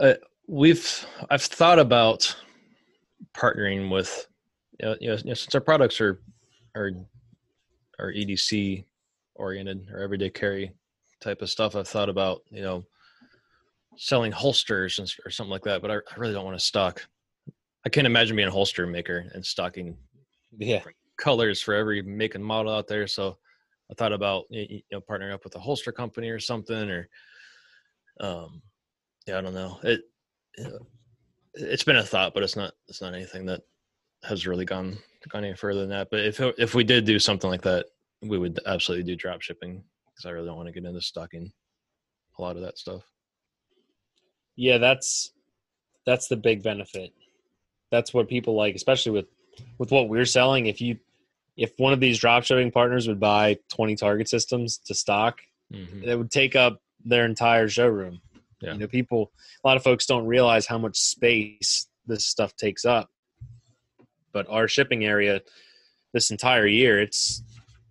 [0.00, 0.14] uh,
[0.46, 2.34] we've I've thought about
[3.36, 4.26] partnering with
[4.82, 6.20] know, you know, since our products are
[6.74, 6.92] are
[7.98, 8.84] are EDC
[9.34, 10.72] oriented or everyday carry
[11.20, 11.76] type of stuff.
[11.76, 12.84] I've thought about you know
[13.96, 17.06] selling holsters and, or something like that, but I, I really don't want to stock.
[17.84, 19.96] I can't imagine being a holster maker and stocking
[20.58, 20.82] yeah
[21.18, 23.06] colors for every make and model out there.
[23.06, 23.38] So
[23.90, 27.08] I thought about you know partnering up with a holster company or something, or
[28.20, 28.62] um,
[29.26, 29.78] yeah, I don't know.
[29.82, 30.02] It
[31.54, 33.62] it's been a thought, but it's not it's not anything that
[34.22, 36.08] has really gone gone any further than that.
[36.10, 37.86] But if if we did do something like that,
[38.22, 41.52] we would absolutely do drop shipping because I really don't want to get into stocking
[42.38, 43.02] a lot of that stuff.
[44.56, 45.32] Yeah, that's
[46.06, 47.12] that's the big benefit.
[47.90, 49.26] That's what people like, especially with
[49.78, 50.66] with what we're selling.
[50.66, 50.98] If you
[51.56, 55.40] if one of these drop shipping partners would buy 20 target systems to stock,
[55.72, 56.02] Mm-hmm.
[56.02, 58.20] it would take up their entire showroom.
[58.60, 58.72] Yeah.
[58.72, 59.30] You know, people
[59.62, 63.08] a lot of folks don't realize how much space this stuff takes up.
[64.32, 65.40] But our shipping area
[66.12, 67.42] this entire year, it's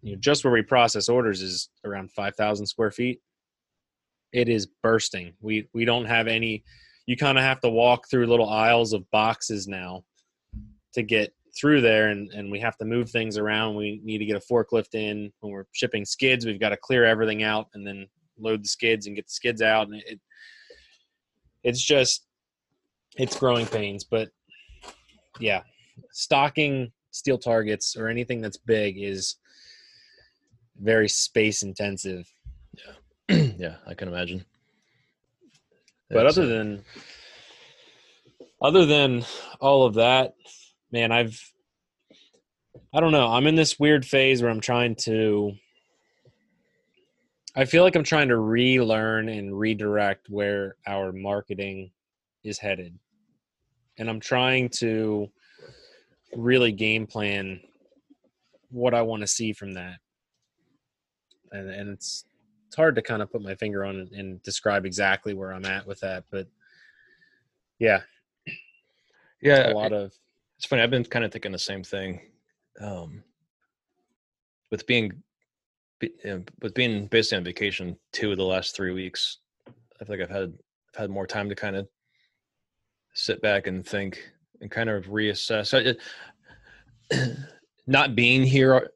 [0.02, 3.22] you know, just where we process orders is around 5,000 square feet.
[4.32, 5.34] It is bursting.
[5.42, 6.64] We we don't have any
[7.08, 10.04] you kind of have to walk through little aisles of boxes now
[10.94, 13.76] to get through there and, and we have to move things around.
[13.76, 16.46] We need to get a forklift in when we're shipping skids.
[16.46, 19.64] We've got to clear everything out and then load the skids and get the skids
[19.64, 19.88] out.
[19.88, 20.20] And it,
[21.64, 22.28] it's just,
[23.18, 24.04] it's growing pains.
[24.04, 24.30] But
[25.40, 25.64] yeah,
[26.12, 29.36] stocking steel targets or anything that's big is
[30.80, 32.32] very space intensive.
[33.30, 34.46] yeah, yeah, I can imagine.
[36.10, 36.84] but other than
[38.62, 39.26] other than
[39.60, 40.34] all of that
[40.92, 41.40] man i've
[42.94, 45.54] i don't know i'm in this weird phase where i'm trying to
[47.56, 51.92] i feel like i'm trying to relearn and redirect where our marketing
[52.44, 52.98] is headed
[53.98, 55.28] and i'm trying to
[56.36, 57.60] really game plan
[58.70, 59.98] what i want to see from that
[61.52, 62.26] and, and it's
[62.70, 65.66] it's hard to kind of put my finger on and, and describe exactly where I'm
[65.66, 66.46] at with that, but
[67.80, 68.02] yeah,
[69.42, 70.14] yeah, a lot of
[70.58, 70.84] it's funny.
[70.84, 72.22] I've been kind of thinking the same thing.
[72.80, 73.24] Um,
[74.70, 75.24] with being,
[76.00, 79.40] be- you know, with being basically on vacation two of the last three weeks,
[80.00, 80.54] I feel like I've had
[80.94, 81.88] I've had more time to kind of
[83.16, 84.30] sit back and think
[84.62, 85.98] and kind of reassess.
[87.88, 88.92] Not being here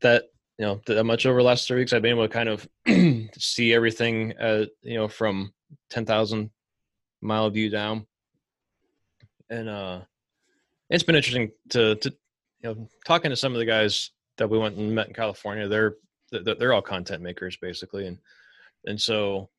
[0.00, 0.24] that
[0.58, 2.68] you know that much over the last three weeks, I've been able to kind of
[3.38, 5.52] see everything, uh, you know, from
[5.90, 6.50] ten thousand
[7.20, 8.06] mile view down,
[9.50, 10.00] and uh,
[10.88, 12.10] it's been interesting to to
[12.62, 15.68] you know talking to some of the guys that we went and met in California.
[15.68, 15.96] They're
[16.30, 18.18] they're they're all content makers basically, and
[18.84, 19.50] and so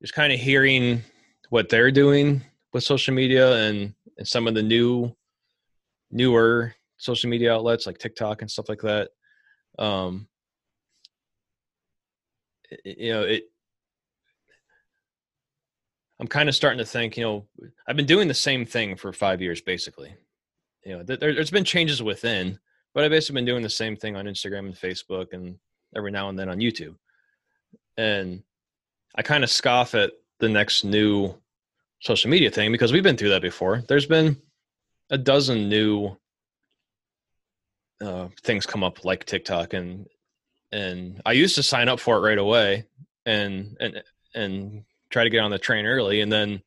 [0.00, 1.02] just kind of hearing
[1.50, 5.12] what they're doing with social media and and some of the new
[6.12, 9.08] newer social media outlets like TikTok and stuff like that.
[9.78, 10.28] Um,
[12.84, 13.44] you know it.
[16.20, 17.46] I'm kind of starting to think, you know,
[17.88, 20.14] I've been doing the same thing for five years, basically.
[20.84, 22.58] You know, there, there's been changes within,
[22.92, 25.56] but I've basically been doing the same thing on Instagram and Facebook and
[25.96, 26.94] every now and then on YouTube.
[27.96, 28.42] And
[29.14, 31.34] I kind of scoff at the next new
[32.00, 33.82] social media thing because we've been through that before.
[33.88, 34.36] There's been
[35.10, 36.16] a dozen new
[38.02, 40.06] uh, things come up like TikTok and
[40.72, 42.86] and I used to sign up for it right away
[43.26, 44.02] and and
[44.34, 46.62] and try to get on the train early and then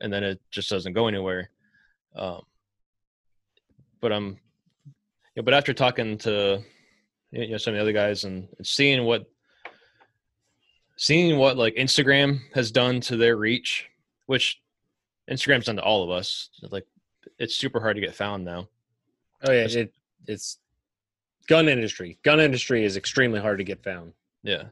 [0.00, 1.50] and then it just doesn't go anywhere
[2.16, 2.42] um
[4.00, 4.38] but i'm
[5.36, 6.62] know, but after talking to
[7.30, 9.26] you know some of the other guys and, and seeing what
[10.96, 13.88] seeing what like instagram has done to their reach
[14.32, 14.60] which
[15.30, 16.86] instagram's done to all of us like
[17.38, 18.66] it's super hard to get found now
[19.44, 19.94] oh yeah, it,
[20.26, 20.58] it's
[21.46, 22.18] gun industry.
[22.22, 24.12] Gun industry is extremely hard to get found.
[24.42, 24.64] Yeah.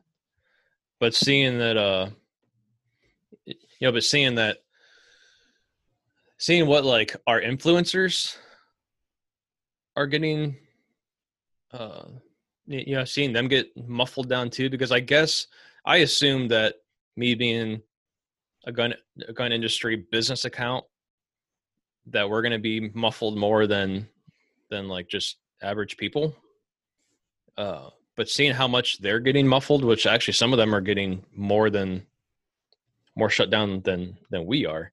[0.98, 2.10] But seeing that uh
[3.44, 4.58] you know, but seeing that
[6.38, 8.36] seeing what like our influencers
[9.96, 10.56] are getting
[11.72, 12.04] uh
[12.66, 15.46] you know, seeing them get muffled down too because I guess
[15.84, 16.76] I assume that
[17.16, 17.82] me being
[18.66, 18.94] a gun
[19.26, 20.84] a gun industry business account
[22.06, 24.08] that we're going to be muffled more than
[24.70, 26.34] than like just average people
[27.56, 31.24] uh, but seeing how much they're getting muffled, which actually some of them are getting
[31.34, 32.06] more than
[33.16, 34.92] more shut down than than we are,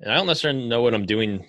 [0.00, 1.46] and I don't necessarily know what I'm doing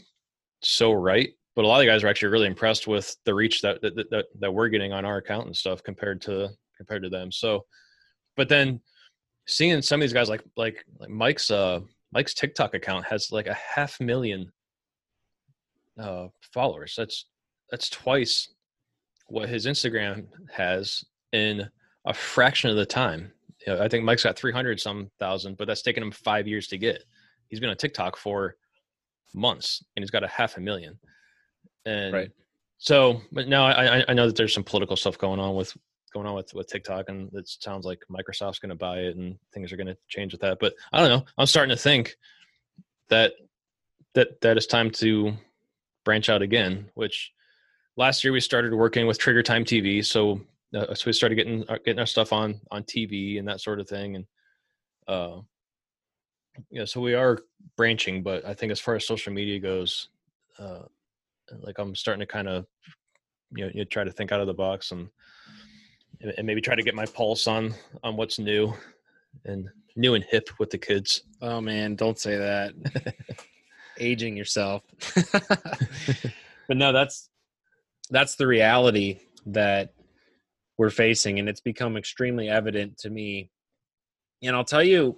[0.62, 3.82] so right, but a lot of guys are actually really impressed with the reach that
[3.82, 7.32] that that, that we're getting on our account and stuff compared to compared to them.
[7.32, 7.66] So,
[8.36, 8.82] but then
[9.48, 11.80] seeing some of these guys like like like Mike's uh
[12.12, 14.52] Mike's TikTok account has like a half million
[16.00, 16.94] uh followers.
[16.98, 17.26] That's
[17.72, 18.50] that's twice
[19.28, 21.68] what his Instagram has in
[22.06, 23.32] a fraction of the time.
[23.66, 26.68] You know, I think Mike's got 300 some thousand, but that's taken him five years
[26.68, 27.04] to get.
[27.50, 28.56] He's been on TikTok for
[29.34, 30.98] months and he's got a half a million.
[31.86, 32.32] And Right.
[32.78, 35.76] so, but now I, I- I know that there's some political stuff going on with
[36.18, 39.38] going on with, with TikTok and it sounds like Microsoft's going to buy it and
[39.54, 40.60] things are going to change with that.
[40.60, 41.26] But I don't know.
[41.38, 42.16] I'm starting to think
[43.10, 43.34] that,
[44.14, 45.34] that, that it's time to
[46.04, 47.32] branch out again, which
[47.98, 50.04] last year we started working with Trigger Time TV.
[50.04, 50.42] So
[50.76, 53.80] uh, so we started getting uh, getting our stuff on on TV and that sort
[53.80, 54.26] of thing, and
[55.08, 55.40] uh,
[56.70, 57.40] yeah, so we are
[57.78, 58.22] branching.
[58.22, 60.10] But I think as far as social media goes,
[60.60, 60.84] uh,
[61.62, 62.66] like I'm starting to kind of
[63.56, 65.08] you know you try to think out of the box and
[66.22, 68.74] and maybe try to get my pulse on on what's new
[69.46, 71.24] and new and hip with the kids.
[71.42, 73.16] Oh man, don't say that.
[74.00, 74.84] Aging yourself.
[76.68, 77.30] but no, that's
[78.10, 79.94] that's the reality that
[80.78, 83.50] we're facing and it's become extremely evident to me.
[84.44, 85.18] And I'll tell you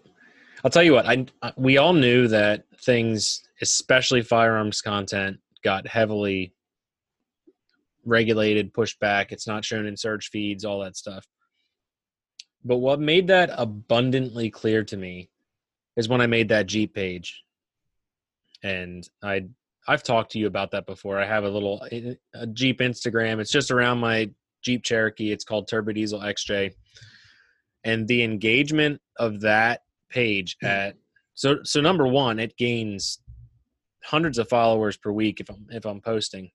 [0.63, 1.25] I'll tell you what, I
[1.55, 6.53] we all knew that things especially firearms content got heavily
[8.05, 9.31] regulated, pushed back.
[9.31, 11.25] It's not shown in search feeds, all that stuff.
[12.63, 15.29] But what made that abundantly clear to me
[15.95, 17.43] is when I made that Jeep page.
[18.63, 19.45] And I
[19.87, 21.19] I've talked to you about that before.
[21.19, 21.81] I have a little
[22.33, 23.39] a Jeep Instagram.
[23.39, 24.29] It's just around my
[24.61, 25.31] Jeep Cherokee.
[25.31, 26.73] It's called Turbo Diesel XJ.
[27.85, 30.67] And the engagement of that page hmm.
[30.67, 30.95] at
[31.33, 33.19] so so number one, it gains
[34.03, 36.51] hundreds of followers per week if I'm if I'm posting.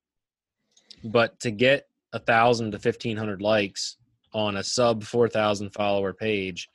[1.05, 3.97] But to get a thousand to fifteen hundred likes
[4.33, 6.71] on a sub four thousand follower page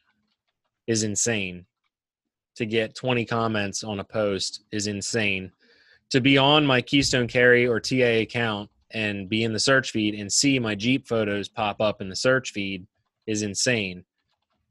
[0.87, 1.65] is insane.
[2.55, 5.51] To get twenty comments on a post is insane.
[6.11, 10.15] To be on my Keystone Carry or TA account and be in the search feed
[10.15, 12.87] and see my Jeep photos pop up in the search feed
[13.27, 14.03] is insane.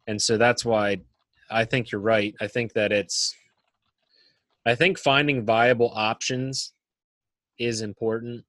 [0.07, 1.01] And so that's why
[1.51, 2.35] I think you're right.
[2.41, 3.35] I think that it's
[4.67, 6.73] I think finding viable options
[7.59, 8.45] is important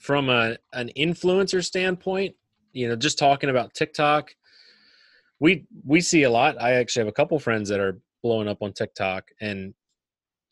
[0.00, 2.34] from a an influencer standpoint,
[2.72, 4.34] you know, just talking about TikTok,
[5.40, 6.60] we we see a lot.
[6.60, 9.74] I actually have a couple friends that are blowing up on TikTok, and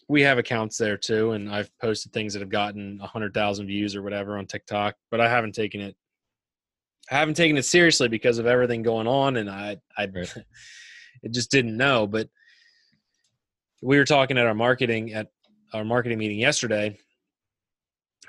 [0.08, 1.32] we have accounts there too.
[1.32, 4.96] And I've posted things that have gotten a hundred thousand views or whatever on TikTok,
[5.10, 5.96] but I haven't taken it.
[7.10, 10.36] I haven't taken it seriously because of everything going on, and I I right.
[11.22, 12.06] it just didn't know.
[12.06, 12.28] But
[13.82, 15.28] we were talking at our marketing at
[15.72, 16.96] our marketing meeting yesterday,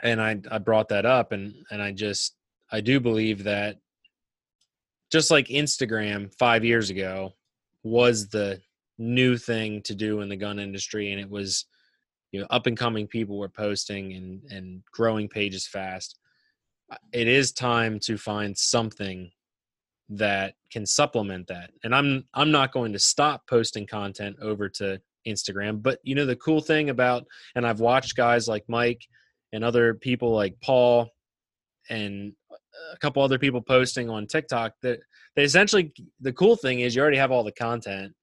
[0.06, 2.36] and I I brought that up and and I just
[2.72, 3.78] I do believe that
[5.12, 7.34] just like Instagram 5 years ago
[7.84, 8.62] was the
[8.98, 11.66] new thing to do in the gun industry and it was
[12.32, 16.18] you know up and coming people were posting and and growing pages fast
[16.92, 19.32] uh, it is time to find something
[20.08, 21.72] that can supplement that.
[21.84, 26.26] And i'm i'm not going to stop posting content over to instagram but you know
[26.26, 27.26] the cool thing about
[27.56, 29.08] and i've watched guys like mike
[29.56, 31.10] and other people like Paul
[31.90, 32.34] and
[32.94, 35.00] a couple other people posting on TikTok that
[35.36, 38.14] they essentially the cool thing is you already have all the content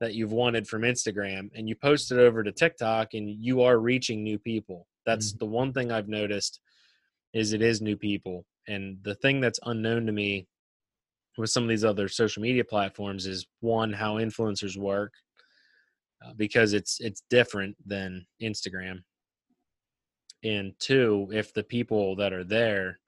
[0.00, 3.78] that you've wanted from Instagram and you post it over to TikTok and you are
[3.78, 4.86] reaching new people.
[5.06, 5.38] That's mm-hmm.
[5.38, 6.60] the one thing I've noticed
[7.32, 8.44] is it is new people.
[8.68, 10.46] And the thing that's unknown to me
[11.38, 15.12] with some of these other social media platforms is one how influencers work
[16.24, 19.02] uh, because it's it's different than Instagram
[20.44, 22.98] and two if the people that are there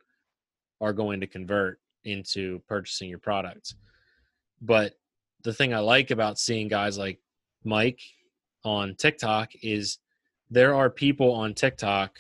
[0.81, 3.75] are going to convert into purchasing your products.
[4.63, 4.95] But
[5.43, 7.19] the thing i like about seeing guys like
[7.65, 8.01] mike
[8.63, 9.97] on tiktok is
[10.51, 12.19] there are people on tiktok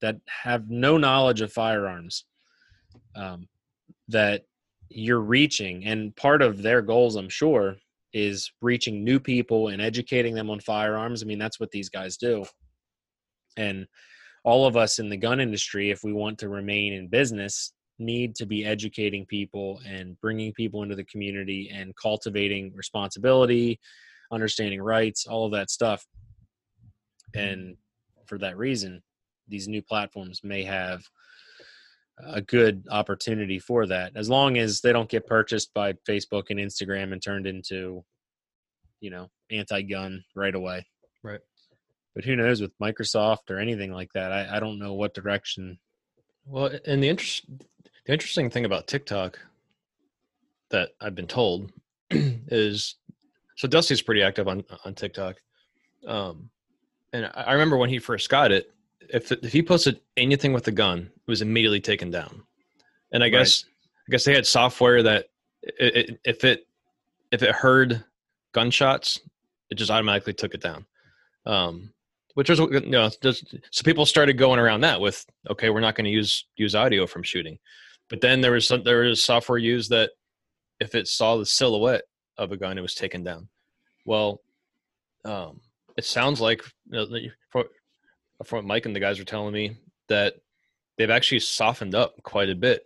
[0.00, 2.24] that have no knowledge of firearms
[3.14, 3.46] um,
[4.08, 4.46] that
[4.88, 7.76] you're reaching and part of their goals i'm sure
[8.16, 11.22] is reaching new people and educating them on firearms.
[11.22, 12.46] I mean that's what these guys do.
[13.58, 13.86] And
[14.46, 18.36] all of us in the gun industry, if we want to remain in business, need
[18.36, 23.80] to be educating people and bringing people into the community and cultivating responsibility,
[24.30, 26.06] understanding rights, all of that stuff.
[27.34, 27.76] And
[28.26, 29.02] for that reason,
[29.48, 31.02] these new platforms may have
[32.24, 36.60] a good opportunity for that as long as they don't get purchased by Facebook and
[36.60, 38.04] Instagram and turned into,
[39.00, 40.86] you know, anti gun right away.
[41.24, 41.40] Right
[42.16, 44.32] but who knows with Microsoft or anything like that?
[44.32, 45.78] I, I don't know what direction.
[46.46, 47.44] Well, and the interest,
[48.06, 49.38] the interesting thing about TikTok
[50.70, 51.70] that I've been told
[52.10, 52.94] is,
[53.56, 55.36] so Dusty's pretty active on on TikTok,
[56.06, 56.48] um,
[57.12, 58.72] and I remember when he first got it,
[59.10, 62.42] if if he posted anything with a gun, it was immediately taken down,
[63.12, 63.64] and I guess.
[64.08, 65.30] I guess they had software that
[65.62, 66.68] it, it, if it
[67.32, 68.04] if it heard
[68.52, 69.20] gunshots,
[69.68, 70.86] it just automatically took it down.
[71.44, 71.92] Um,
[72.36, 75.94] which was you know just so people started going around that with okay we're not
[75.94, 77.58] going to use use audio from shooting.
[78.08, 80.10] But then there was some there was software used that
[80.78, 82.04] if it saw the silhouette
[82.36, 83.48] of a gun it was taken down.
[84.04, 84.42] Well
[85.24, 85.60] um
[85.96, 87.64] it sounds like you know,
[88.44, 89.78] from, mike and the guys were telling me
[90.08, 90.34] that
[90.98, 92.82] they've actually softened up quite a bit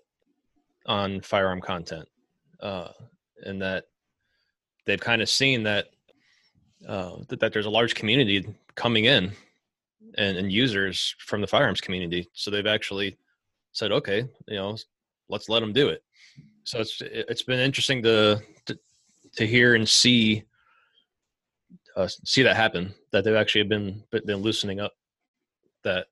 [0.86, 2.08] on firearm content,
[2.60, 2.88] uh,
[3.42, 3.86] and that
[4.86, 5.86] they've kind of seen that,
[6.86, 9.32] uh, that that there's a large community coming in,
[10.16, 12.28] and, and users from the firearms community.
[12.32, 13.18] So they've actually
[13.72, 14.76] said, okay, you know,
[15.28, 16.02] let's let them do it.
[16.64, 18.78] So it's it's been interesting to to,
[19.36, 20.44] to hear and see
[21.96, 22.94] uh, see that happen.
[23.12, 24.92] That they've actually been been loosening up
[25.84, 26.06] that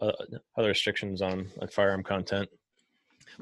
[0.00, 0.12] uh,
[0.56, 2.48] other restrictions on on firearm content.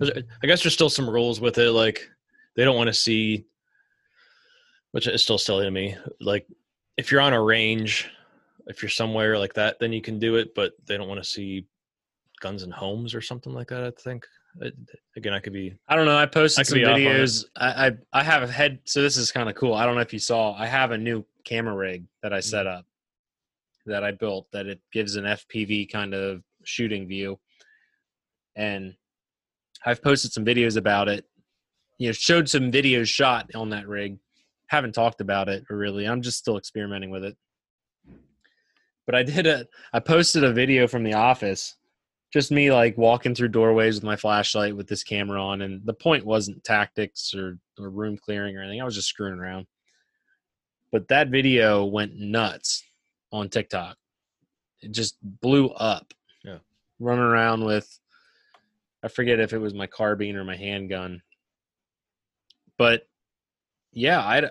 [0.00, 2.08] I guess there's still some rules with it, like
[2.56, 3.44] they don't want to see,
[4.92, 5.96] which is still silly to me.
[6.20, 6.46] Like
[6.96, 8.08] if you're on a range,
[8.66, 11.28] if you're somewhere like that, then you can do it, but they don't want to
[11.28, 11.66] see
[12.40, 13.82] guns in homes or something like that.
[13.84, 14.26] I think.
[15.16, 15.74] again, I could be.
[15.88, 16.16] I don't know.
[16.16, 17.44] I posted I some videos.
[17.56, 18.80] I, I I have a head.
[18.84, 19.74] So this is kind of cool.
[19.74, 20.54] I don't know if you saw.
[20.54, 22.48] I have a new camera rig that I mm-hmm.
[22.48, 22.86] set up
[23.86, 27.38] that I built that it gives an FPV kind of shooting view.
[28.54, 28.94] And
[29.84, 31.24] I've posted some videos about it.
[31.98, 34.18] You know, showed some videos shot on that rig.
[34.72, 36.06] Haven't talked about it really.
[36.08, 37.36] I'm just still experimenting with it.
[39.04, 41.76] But I did a I posted a video from the office.
[42.32, 45.92] Just me like walking through doorways with my flashlight with this camera on and the
[45.92, 48.80] point wasn't tactics or, or room clearing or anything.
[48.80, 49.66] I was just screwing around.
[50.90, 52.82] But that video went nuts
[53.30, 53.98] on TikTok.
[54.80, 56.14] It just blew up.
[56.44, 56.60] Yeah.
[56.98, 57.98] Running around with
[59.04, 61.20] I forget if it was my carbine or my handgun.
[62.78, 63.02] But
[63.92, 64.50] yeah, I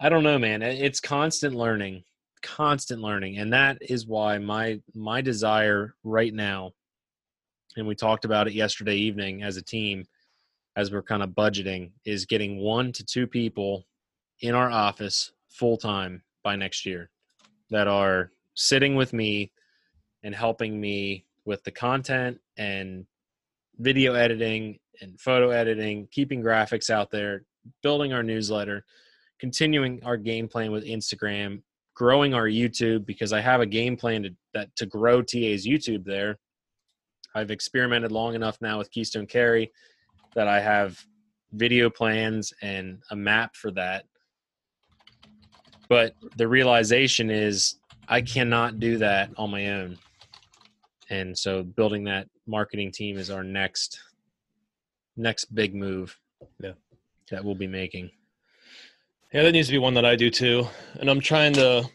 [0.00, 0.62] I don't know, man.
[0.62, 2.04] It's constant learning,
[2.42, 6.72] constant learning, and that is why my my desire right now
[7.76, 10.06] and we talked about it yesterday evening as a team
[10.76, 13.86] as we're kind of budgeting is getting one to two people
[14.40, 17.10] in our office full time by next year
[17.70, 19.50] that are sitting with me
[20.22, 23.06] and helping me with the content and
[23.78, 27.44] video editing and photo editing, keeping graphics out there,
[27.82, 28.84] building our newsletter,
[29.38, 31.62] continuing our game plan with Instagram,
[31.94, 36.04] growing our YouTube because I have a game plan to that to grow TA's YouTube
[36.04, 36.38] there.
[37.34, 39.70] I've experimented long enough now with Keystone Carry
[40.34, 40.98] that I have
[41.52, 44.04] video plans and a map for that
[45.88, 47.76] but the realization is
[48.08, 49.98] I cannot do that on my own.
[51.10, 54.00] And so building that marketing team is our next
[55.16, 56.18] next big move.
[56.60, 56.72] Yeah.
[57.30, 58.10] That we'll be making.
[59.32, 60.66] Yeah, that needs to be one that I do too.
[61.00, 61.88] And I'm trying to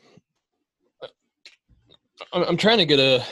[2.34, 3.24] I'm trying to get a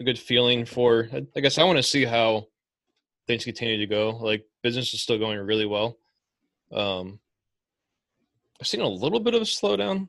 [0.00, 2.46] a good feeling for I guess I want to see how
[3.26, 4.10] things continue to go.
[4.10, 5.98] Like business is still going really well.
[6.72, 7.18] Um
[8.60, 10.08] I've seen a little bit of a slowdown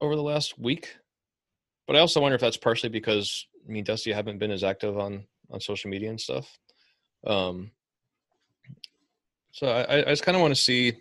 [0.00, 0.96] over the last week,
[1.86, 4.98] but I also wonder if that's partially because me and Dusty haven't been as active
[4.98, 6.58] on on social media and stuff.
[7.26, 7.70] Um,
[9.52, 10.94] so I, I just kind of want to see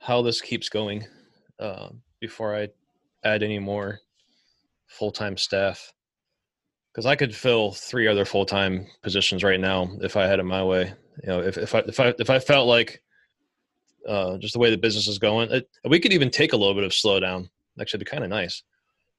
[0.00, 1.06] how this keeps going
[1.58, 1.88] uh,
[2.20, 2.68] before I
[3.24, 4.00] add any more
[4.86, 5.92] full time staff.
[6.92, 10.44] Because I could fill three other full time positions right now if I had it
[10.44, 10.92] my way.
[11.22, 13.00] You know, if if I if I if I felt like
[14.08, 15.50] uh, just the way the business is going.
[15.50, 17.48] It, we could even take a little bit of slowdown.
[17.80, 18.62] Actually, be kind of nice.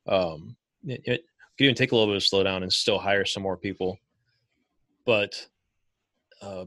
[0.08, 0.56] Um,
[0.86, 1.22] it, it
[1.58, 3.98] could even take a little bit of slowdown and still hire some more people.
[5.06, 5.48] But
[6.42, 6.66] uh,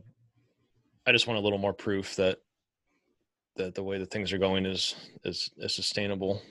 [1.06, 2.38] I just want a little more proof that
[3.56, 4.94] that the way that things are going is
[5.24, 6.42] is, is sustainable.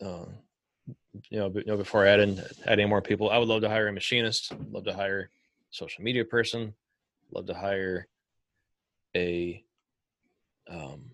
[0.00, 0.26] Uh,
[1.30, 3.92] you know, you know, before adding adding more people, I would love to hire a
[3.92, 4.52] machinist.
[4.70, 5.30] Love to hire
[5.70, 6.74] social media person.
[7.32, 8.06] Love to hire
[9.16, 9.64] a
[10.70, 11.10] um,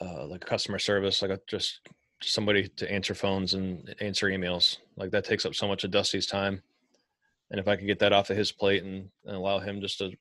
[0.00, 1.80] uh, like customer service, like a, just
[2.22, 4.78] somebody to answer phones and answer emails.
[4.96, 6.62] Like that takes up so much of Dusty's time.
[7.50, 9.98] And if I could get that off of his plate and, and allow him just
[9.98, 10.12] to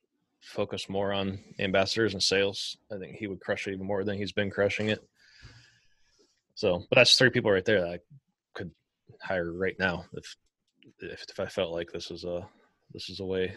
[0.42, 4.18] focus more on ambassadors and sales, I think he would crush it even more than
[4.18, 5.04] he's been crushing it.
[6.56, 8.00] So, but that's three people right there that I
[8.54, 8.72] could
[9.22, 10.36] hire right now if
[11.00, 12.48] if, if I felt like this is a
[12.94, 13.56] this is a way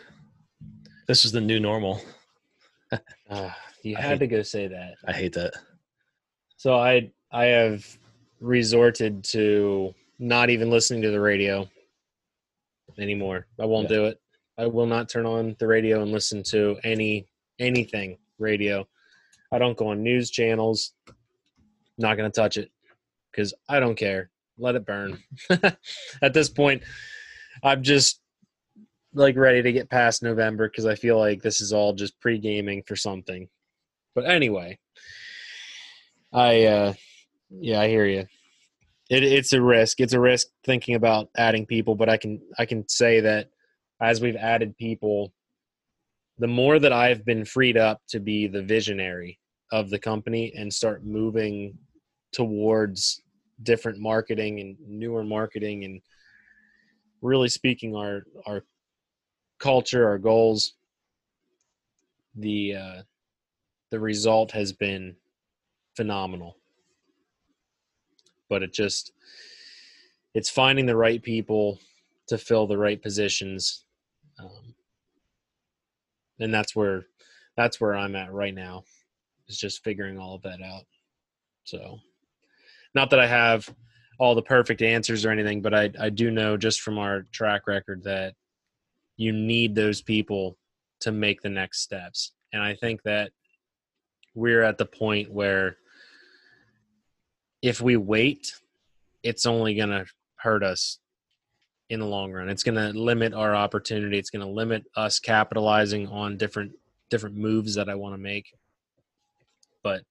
[1.06, 2.00] this is the new normal
[3.30, 3.50] uh,
[3.82, 4.94] you had hate, to go say that.
[5.06, 5.54] I hate that.
[6.56, 7.84] So I I have
[8.40, 11.68] resorted to not even listening to the radio
[12.98, 13.46] anymore.
[13.60, 13.96] I won't yeah.
[13.96, 14.20] do it.
[14.58, 17.26] I will not turn on the radio and listen to any
[17.58, 18.86] anything radio.
[19.52, 20.92] I don't go on news channels.
[21.98, 22.70] Not going to touch it
[23.30, 24.30] because I don't care.
[24.58, 25.18] Let it burn.
[26.22, 26.82] At this point,
[27.62, 28.20] I'm just
[29.12, 32.38] like ready to get past November because I feel like this is all just pre
[32.38, 33.48] gaming for something.
[34.14, 34.78] But anyway,
[36.32, 36.92] I uh
[37.50, 38.26] yeah, I hear you.
[39.10, 40.00] It, it's a risk.
[40.00, 43.50] It's a risk thinking about adding people, but I can I can say that
[44.00, 45.32] as we've added people,
[46.38, 49.38] the more that I've been freed up to be the visionary
[49.72, 51.78] of the company and start moving
[52.32, 53.22] towards
[53.62, 56.00] different marketing and newer marketing and
[57.22, 58.64] really speaking our our
[59.58, 60.74] culture, our goals,
[62.36, 63.02] the uh,
[63.90, 65.16] the result has been
[65.96, 66.58] phenomenal.
[68.48, 69.12] But it just
[70.34, 71.78] it's finding the right people
[72.28, 73.84] to fill the right positions,
[74.38, 74.74] um,
[76.40, 77.06] and that's where
[77.56, 78.84] that's where I'm at right now.
[79.48, 80.84] Is just figuring all of that out.
[81.64, 81.98] So,
[82.94, 83.68] not that I have
[84.18, 87.66] all the perfect answers or anything, but I I do know just from our track
[87.66, 88.34] record that
[89.16, 90.56] you need those people
[91.00, 92.32] to make the next steps.
[92.52, 93.32] And I think that
[94.34, 95.76] we're at the point where
[97.62, 98.52] if we wait,
[99.22, 100.06] it's only going to
[100.36, 100.98] hurt us
[101.94, 102.48] in the long run.
[102.48, 104.18] It's going to limit our opportunity.
[104.18, 106.72] It's going to limit us capitalizing on different
[107.10, 108.52] different moves that I want to make.
[109.82, 110.02] But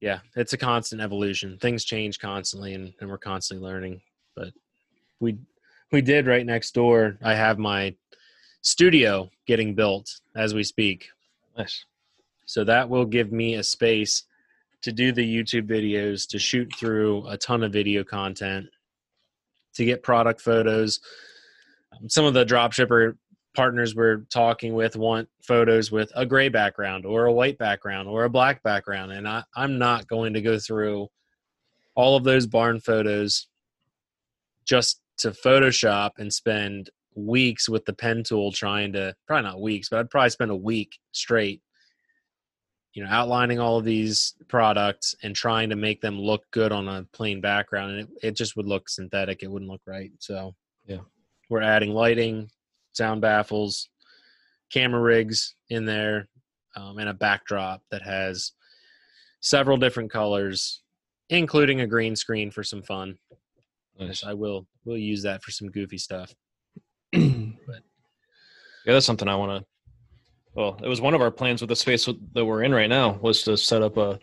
[0.00, 1.58] yeah, it's a constant evolution.
[1.58, 4.00] Things change constantly and, and we're constantly learning.
[4.36, 4.52] But
[5.18, 5.36] we
[5.90, 7.18] we did right next door.
[7.22, 7.94] I have my
[8.62, 11.08] studio getting built as we speak.
[11.56, 11.84] Nice.
[12.46, 14.24] So that will give me a space
[14.82, 18.66] to do the YouTube videos, to shoot through a ton of video content,
[19.74, 21.00] to get product photos.
[21.92, 23.16] Um, some of the dropshipper
[23.54, 28.24] partners we're talking with want photos with a gray background or a white background or
[28.24, 29.12] a black background.
[29.12, 31.08] And I, I'm not going to go through
[31.94, 33.48] all of those barn photos
[34.64, 39.88] just to Photoshop and spend weeks with the pen tool trying to probably not weeks,
[39.88, 41.60] but I'd probably spend a week straight,
[42.92, 46.88] you know, outlining all of these products and trying to make them look good on
[46.88, 47.92] a plain background.
[47.92, 49.42] And it, it just would look synthetic.
[49.42, 50.10] It wouldn't look right.
[50.18, 50.54] So
[50.86, 50.98] yeah,
[51.48, 52.50] we're adding lighting,
[52.92, 53.88] sound baffles,
[54.72, 56.28] camera rigs in there,
[56.76, 58.52] um, and a backdrop that has
[59.40, 60.82] several different colors,
[61.28, 63.16] including a green screen for some fun.
[63.98, 64.24] Nice.
[64.24, 66.34] I will will use that for some goofy stuff.
[67.12, 69.66] but yeah, that's something I want to.
[70.60, 73.18] Well, it was one of our plans with the space that we're in right now
[73.22, 74.20] was to set up a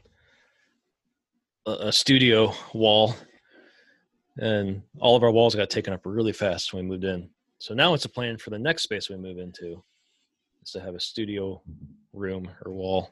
[1.66, 3.16] a studio wall,
[4.38, 7.28] and all of our walls got taken up really fast when we moved in.
[7.58, 9.84] So now it's a plan for the next space we move into
[10.64, 11.60] is to have a studio
[12.14, 13.10] room or wall.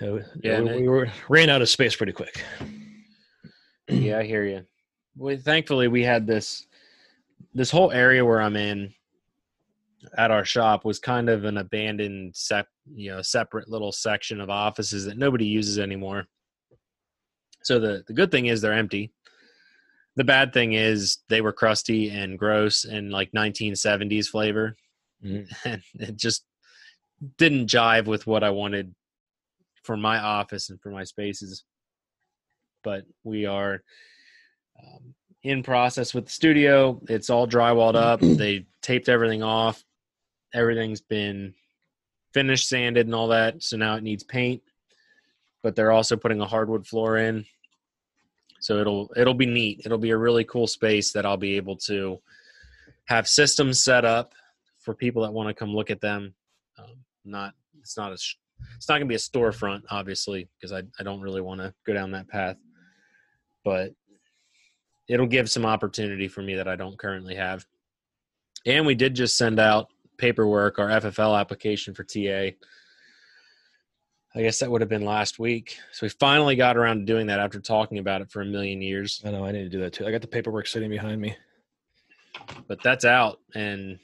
[0.00, 2.44] Yeah, we, we were, ran out of space pretty quick.
[3.88, 4.64] yeah, I hear you.
[5.16, 6.68] Well, thankfully, we had this
[7.54, 8.94] this whole area where I'm in
[10.16, 14.50] at our shop was kind of an abandoned sep, you know, separate little section of
[14.50, 16.26] offices that nobody uses anymore.
[17.62, 19.12] So the the good thing is they're empty.
[20.16, 24.76] The bad thing is they were crusty and gross and like 1970s flavor.
[25.24, 25.50] Mm-hmm.
[25.68, 26.44] And it just
[27.38, 28.94] didn't jive with what I wanted
[29.82, 31.64] for my office and for my spaces.
[32.82, 33.82] But we are
[34.78, 37.00] um, in process with the studio.
[37.08, 38.20] It's all drywalled up.
[38.20, 39.84] they taped everything off.
[40.54, 41.54] Everything's been
[42.32, 43.62] finished, sanded, and all that.
[43.62, 44.62] So now it needs paint.
[45.62, 47.44] But they're also putting a hardwood floor in.
[48.60, 49.82] So it'll it'll be neat.
[49.84, 52.18] It'll be a really cool space that I'll be able to
[53.06, 54.32] have systems set up
[54.78, 56.34] for people that want to come look at them.
[56.78, 61.02] Um, not it's not a it's not gonna be a storefront, obviously, because I I
[61.02, 62.56] don't really want to go down that path.
[63.64, 63.92] But
[65.08, 67.66] it'll give some opportunity for me that I don't currently have.
[68.66, 72.56] And we did just send out paperwork, our FFL application for TA.
[74.36, 75.78] I guess that would have been last week.
[75.92, 78.82] So we finally got around to doing that after talking about it for a million
[78.82, 79.22] years.
[79.24, 80.06] I know I need to do that too.
[80.06, 81.36] I got the paperwork sitting behind me.
[82.66, 83.98] But that's out and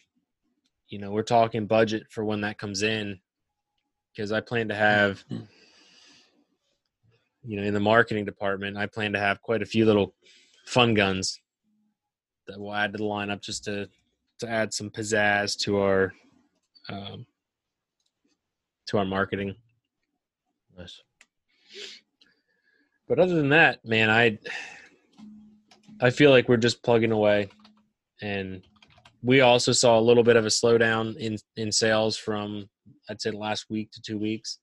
[0.88, 3.20] you know, we're talking budget for when that comes in
[4.12, 5.24] because I plan to have
[7.42, 10.14] you know, in the marketing department, I plan to have quite a few little
[10.66, 11.40] fun guns
[12.46, 13.88] that we'll add to the lineup just to
[14.40, 16.12] to add some pizzazz to our
[16.88, 17.26] um,
[18.86, 19.54] to our marketing.
[20.76, 21.00] Nice.
[23.08, 24.38] But other than that, man, I
[26.00, 27.48] I feel like we're just plugging away,
[28.22, 28.62] and
[29.22, 32.68] we also saw a little bit of a slowdown in in sales from
[33.08, 34.58] I'd say the last week to two weeks.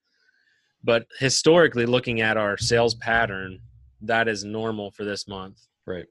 [0.84, 3.59] But historically, looking at our sales pattern,
[4.01, 5.59] that is normal for this month.
[5.86, 6.05] Right.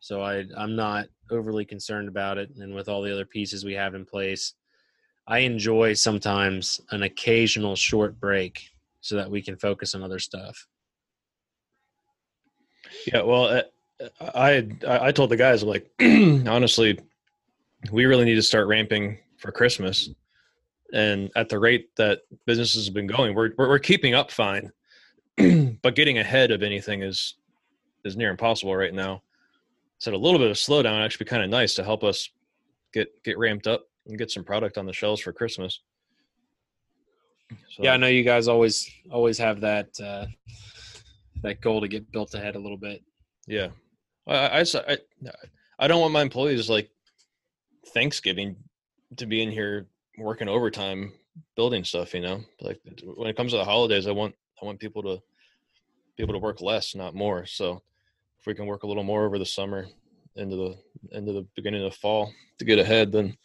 [0.00, 3.74] So I I'm not overly concerned about it and with all the other pieces we
[3.74, 4.54] have in place,
[5.26, 8.70] I enjoy sometimes an occasional short break
[9.00, 10.66] so that we can focus on other stuff.
[13.06, 13.62] Yeah, well, uh,
[14.34, 16.98] I I told the guys like honestly,
[17.92, 20.10] we really need to start ramping for Christmas,
[20.92, 24.72] and at the rate that businesses have been going, we're, we're keeping up fine,
[25.36, 27.36] but getting ahead of anything is
[28.04, 29.22] is near impossible right now.
[30.00, 32.30] So a little bit of slowdown actually be kind of nice to help us
[32.92, 35.80] get get ramped up and get some product on the shelves for Christmas.
[37.50, 40.24] So, Yeah, I know you guys always always have that uh,
[41.42, 43.02] that goal to get built ahead a little bit.
[43.46, 43.68] Yeah,
[44.26, 44.96] I I
[45.78, 46.90] I don't want my employees like
[47.88, 48.56] Thanksgiving
[49.18, 49.86] to be in here
[50.16, 51.12] working overtime
[51.56, 52.14] building stuff.
[52.14, 55.22] You know, like when it comes to the holidays, I want I want people to
[56.16, 57.44] be able to work less, not more.
[57.44, 57.82] So
[58.40, 59.86] if we can work a little more over the summer
[60.36, 63.36] into the into the beginning of the fall to get ahead, then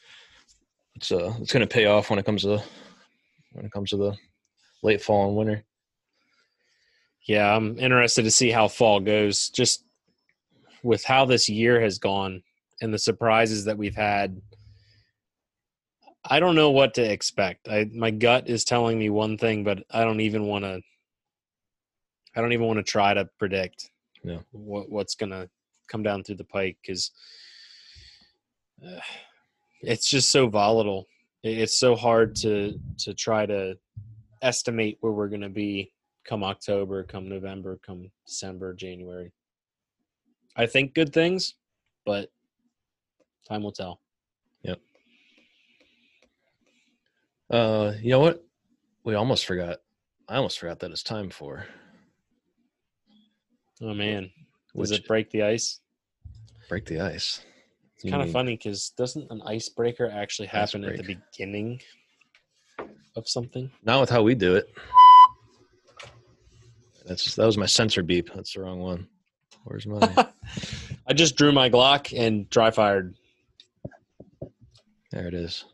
[0.96, 2.62] it's uh it's going to pay off when it comes to
[3.52, 4.16] when it comes to the
[4.84, 5.64] late fall and winter.
[7.28, 9.50] Yeah, I'm interested to see how fall goes.
[9.50, 9.84] Just
[10.84, 12.42] with how this year has gone
[12.82, 14.40] and the surprises that we've had.
[16.28, 17.68] I don't know what to expect.
[17.68, 20.82] I my gut is telling me one thing, but I don't even want to.
[22.36, 23.90] I don't even want to try to predict.
[24.26, 24.40] Yeah.
[24.52, 25.48] What what's gonna
[25.88, 27.12] come down through the pike because
[28.84, 29.00] uh,
[29.82, 31.06] it's just so volatile.
[31.44, 33.78] It's so hard to to try to
[34.42, 35.92] estimate where we're gonna be
[36.24, 39.32] come October, come November, come December, January.
[40.56, 41.54] I think good things,
[42.04, 42.32] but
[43.48, 44.00] time will tell.
[44.64, 44.80] Yep.
[47.52, 48.44] Uh, you know what?
[49.04, 49.82] We almost forgot.
[50.28, 51.68] I almost forgot that it's time for
[53.82, 54.32] Oh man,
[54.76, 55.80] does which it break the ice?
[56.70, 57.42] break the ice.
[57.96, 58.34] It's kind of mm.
[58.34, 61.80] funny because doesn't an icebreaker actually happen at the beginning
[63.16, 63.72] of something?
[63.84, 64.74] Not with how we do it.
[67.06, 68.34] That's that was my sensor beep.
[68.34, 69.08] That's the wrong one.
[69.64, 70.28] Where's my?
[71.08, 73.16] I just drew my Glock and dry fired.
[75.12, 75.66] there it is.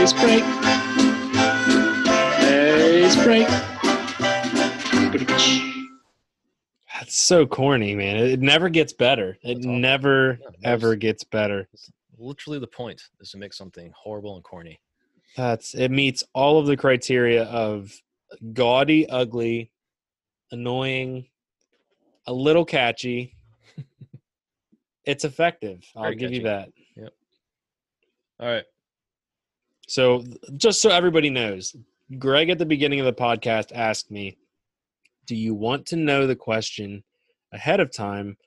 [0.00, 1.07] Ace break.
[2.76, 3.48] Ace break.
[6.94, 8.16] That's so corny, man.
[8.16, 9.38] It never gets better.
[9.42, 11.68] It That's never Yeah, ever gets better.
[12.18, 14.80] Literally, the point is to make something horrible and corny.
[15.36, 17.92] That's it meets all of the criteria of
[18.52, 19.70] gaudy, ugly,
[20.50, 21.26] annoying,
[22.26, 23.36] a little catchy.
[25.04, 25.84] it's effective.
[25.96, 26.70] I'll Very give you that.
[26.96, 27.12] Yep.
[28.40, 28.64] All right.
[29.86, 30.24] So,
[30.56, 31.74] just so everybody knows,
[32.16, 34.38] Greg at the beginning of the podcast asked me,
[35.26, 37.04] "Do you want to know the question
[37.52, 38.38] ahead of time,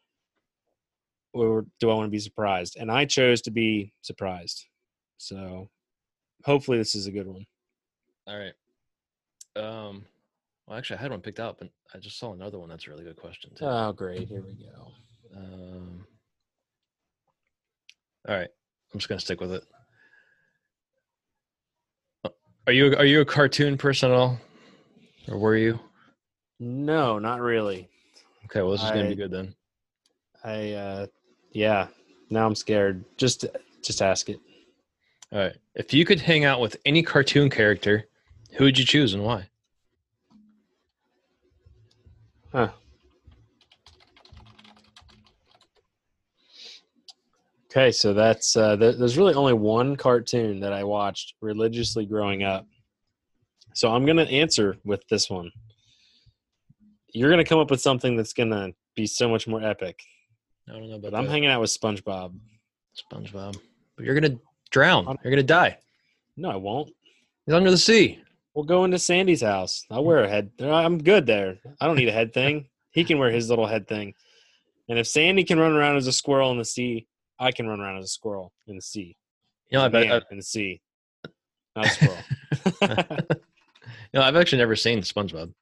[1.34, 4.66] or do I want to be surprised?" And I chose to be surprised.
[5.18, 5.70] So,
[6.44, 7.46] hopefully, this is a good one.
[8.26, 8.54] All right.
[9.56, 10.06] Um.
[10.66, 12.70] Well, actually, I had one picked out, but I just saw another one.
[12.70, 13.66] That's a really good question too.
[13.66, 14.28] Oh, great!
[14.28, 14.92] Here we go.
[15.36, 16.08] Um.
[18.28, 18.50] All right.
[18.94, 19.64] I'm just gonna stick with it.
[22.68, 24.40] Are you are you a cartoon person at all,
[25.28, 25.80] or were you?
[26.60, 27.90] No, not really.
[28.46, 28.62] Okay.
[28.62, 29.56] Well, this is gonna be good then.
[30.44, 31.06] I, uh,
[31.52, 31.88] yeah.
[32.30, 33.04] Now I'm scared.
[33.18, 33.46] Just,
[33.82, 34.40] just ask it.
[35.32, 35.56] All right.
[35.76, 38.08] If you could hang out with any cartoon character,
[38.54, 39.48] who would you choose and why?
[42.52, 42.70] Huh.
[47.72, 52.44] Okay, so that's uh, th- there's really only one cartoon that I watched religiously growing
[52.44, 52.68] up.
[53.74, 55.50] So I'm gonna answer with this one.
[57.14, 60.02] You're gonna come up with something that's gonna be so much more epic.
[60.68, 62.38] I don't know, but I'm hanging out with SpongeBob.
[63.10, 63.58] SpongeBob.
[63.96, 64.38] But you're gonna
[64.70, 65.18] drown.
[65.24, 65.78] You're gonna die.
[66.36, 66.92] No, I won't.
[67.46, 68.22] He's under the sea.
[68.54, 69.86] We'll go into Sandy's house.
[69.90, 70.52] I'll wear a head.
[70.60, 71.58] I'm good there.
[71.80, 72.68] I don't need a head thing.
[72.92, 74.14] He can wear his little head thing.
[74.90, 77.08] And if Sandy can run around as a squirrel in the sea,
[77.42, 79.18] I can run around as a squirrel in the sea.
[79.70, 80.08] You know, I bet.
[80.08, 80.82] Man in the sea,
[81.76, 82.18] not a squirrel.
[84.14, 85.54] know, I've actually never seen SpongeBob.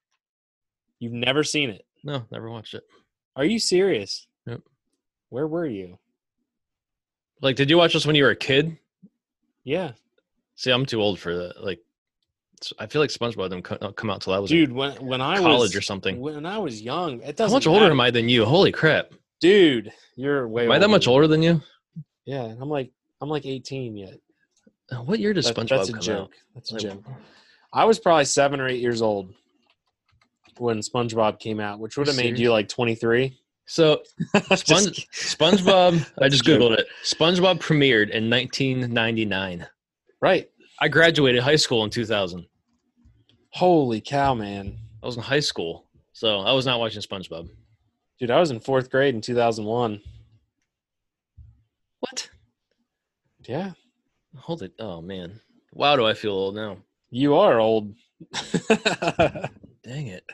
[0.98, 1.84] You've never seen it.
[2.04, 2.84] No, never watched it.
[3.36, 4.26] Are you serious?
[4.46, 4.60] Yep.
[5.30, 5.98] Where were you?
[7.40, 8.76] Like, did you watch this when you were a kid?
[9.64, 9.92] Yeah,
[10.60, 11.64] See, I'm too old for that.
[11.64, 11.80] Like,
[12.78, 14.70] I feel like SpongeBob didn't come out till I was dude.
[14.70, 16.20] When when I college was or something.
[16.20, 17.48] when I was young, it doesn't.
[17.48, 18.44] How much older am I than you?
[18.44, 19.14] Holy crap!
[19.40, 19.92] Dude?
[20.16, 20.64] You're way.
[20.66, 21.60] Am I that much older than you?
[22.26, 24.14] Yeah, I'm like I'm like 18 yet.
[25.04, 26.18] What year does That- SpongeBob that's a come joke.
[26.20, 26.30] out?
[26.54, 27.04] That's a Like, joke.
[27.72, 29.32] I was probably seven or eight years old
[30.58, 33.36] when SpongeBob came out, which would have made you like 23.
[33.66, 34.02] So,
[34.56, 36.04] Sponge, SpongeBob.
[36.20, 36.86] I just googled it.
[37.04, 39.66] SpongeBob premiered in 1999.
[40.20, 40.50] right.
[40.82, 42.46] I graduated high school in 2000.
[43.50, 44.76] Holy cow, man.
[45.02, 45.86] I was in high school.
[46.14, 47.48] So I was not watching SpongeBob.
[48.20, 50.00] Dude, I was in fourth grade in 2001.
[52.00, 52.30] What?
[53.46, 53.72] Yeah,
[54.36, 54.72] Hold it.
[54.78, 55.40] Oh man.
[55.72, 56.78] Wow, do I feel old now?
[57.10, 57.94] you are old.
[58.68, 60.24] Dang it.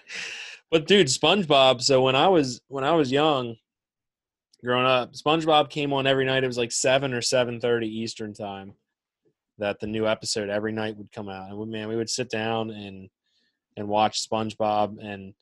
[0.70, 1.80] But dude, SpongeBob.
[1.80, 3.56] So when I was when I was young,
[4.62, 6.44] growing up, SpongeBob came on every night.
[6.44, 8.74] It was like seven or seven thirty Eastern time.
[9.58, 12.28] That the new episode every night would come out, and we, man, we would sit
[12.28, 13.08] down and
[13.76, 14.98] and watch SpongeBob.
[15.02, 15.32] And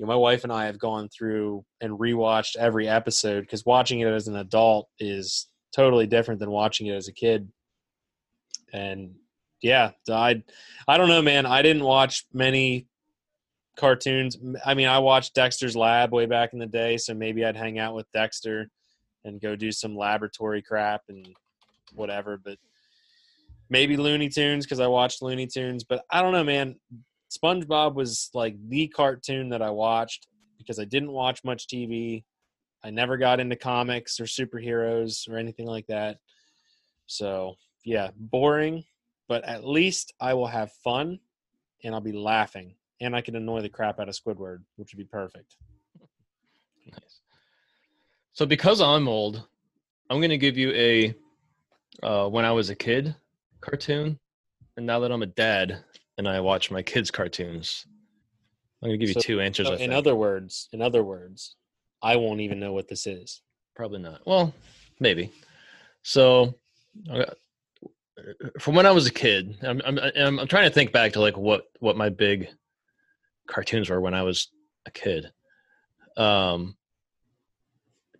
[0.00, 4.00] you know, my wife and I have gone through and rewatched every episode because watching
[4.00, 5.46] it as an adult is
[5.76, 7.46] totally different than watching it as a kid.
[8.72, 9.14] And
[9.60, 10.42] yeah, I
[10.88, 11.44] I don't know, man.
[11.44, 12.86] I didn't watch many
[13.76, 14.38] cartoons.
[14.64, 17.78] I mean, I watched Dexter's Lab way back in the day, so maybe I'd hang
[17.78, 18.70] out with Dexter
[19.26, 21.28] and go do some laboratory crap and
[21.92, 22.40] whatever.
[22.42, 22.56] But
[23.68, 25.84] maybe Looney Tunes because I watched Looney Tunes.
[25.84, 26.76] But I don't know, man.
[27.30, 30.26] SpongeBob was like the cartoon that I watched
[30.58, 32.24] because I didn't watch much TV.
[32.82, 36.18] I never got into comics or superheroes or anything like that.
[37.06, 37.54] So
[37.84, 38.84] yeah, boring,
[39.28, 41.20] but at least I will have fun
[41.84, 44.98] and I'll be laughing and I can annoy the crap out of Squidward, which would
[44.98, 45.56] be perfect.
[46.90, 47.20] Nice.
[48.32, 49.46] So because I'm old,
[50.08, 51.14] I'm gonna give you a
[52.02, 53.14] uh, when I was a kid
[53.60, 54.18] cartoon,
[54.76, 55.84] and now that I'm a dad
[56.20, 57.86] and I watch my kids' cartoons,
[58.82, 59.68] I'm gonna give you two answers.
[59.68, 61.56] So in other words, in other words,
[62.02, 63.40] I won't even know what this is.
[63.74, 64.26] Probably not.
[64.26, 64.52] Well,
[65.00, 65.32] maybe.
[66.02, 66.54] So,
[67.10, 67.24] uh,
[68.58, 71.20] from when I was a kid, I'm, I'm I'm I'm trying to think back to
[71.20, 72.50] like what what my big
[73.46, 74.48] cartoons were when I was
[74.84, 75.32] a kid.
[76.18, 76.76] Um,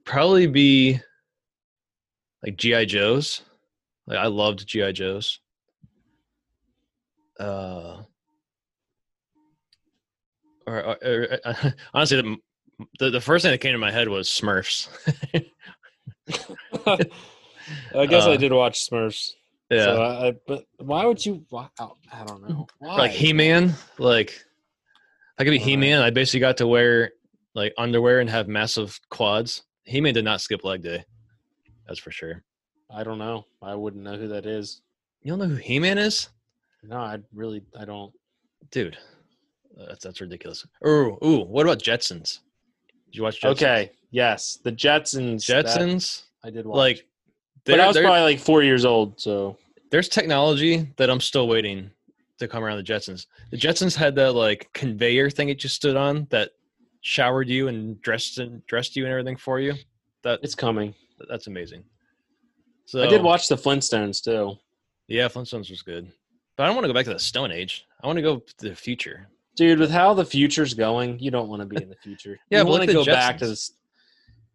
[0.07, 1.01] probably be
[2.43, 3.43] like GI Joes.
[4.07, 5.39] Like I loved GI Joes.
[7.41, 8.03] Uh,
[10.67, 11.39] or, or, or
[11.95, 12.37] honestly, the,
[12.99, 14.89] the the first thing that came to my head was Smurfs.
[16.87, 19.31] I guess I Uh, did watch Smurfs.
[19.71, 19.85] yeah.
[19.85, 21.45] So I, I- but why would you?
[21.51, 22.67] Why, I don't know.
[22.79, 22.99] Why?
[22.99, 24.45] like He Man, like
[25.39, 26.03] I could be He Man.
[26.03, 27.13] I basically got to wear
[27.55, 29.63] like underwear and have massive quads.
[29.85, 31.05] He Man did not skip leg day.
[31.87, 32.45] That's for sure.
[32.91, 33.47] I don't know.
[33.63, 34.83] I wouldn't know who that is.
[35.23, 36.29] You don't know who He Man is,
[36.83, 38.13] No, I really I don't.
[38.71, 38.97] dude?
[39.77, 40.67] That's that's ridiculous.
[40.87, 41.45] Ooh, ooh.
[41.45, 42.41] What about Jetsons?
[43.07, 43.51] Did you watch Jetsons?
[43.53, 43.93] Okay.
[44.11, 45.45] Yes, the Jetsons.
[45.45, 46.77] Jetsons, I did watch.
[46.77, 47.07] like,
[47.65, 49.21] but I was probably like four years old.
[49.21, 49.57] So
[49.91, 51.91] there's technology that I'm still waiting
[52.39, 53.27] to come around the Jetsons.
[53.51, 56.51] The Jetsons had that like conveyor thing it just stood on that
[57.03, 59.75] showered you and dressed and dressed you and everything for you.
[60.23, 60.95] That it's coming.
[61.29, 61.85] that's amazing.
[62.87, 64.57] So I did watch the Flintstones too.
[65.07, 66.11] Yeah, Flintstones was good,
[66.61, 67.87] but I don't want to go back to the Stone Age.
[68.03, 69.27] I want to go to the future.
[69.57, 72.39] Dude, with how the future's going, you don't want to be in the future.
[72.51, 73.49] Yeah, you want to at go back to Jetsons.
[73.49, 73.73] this.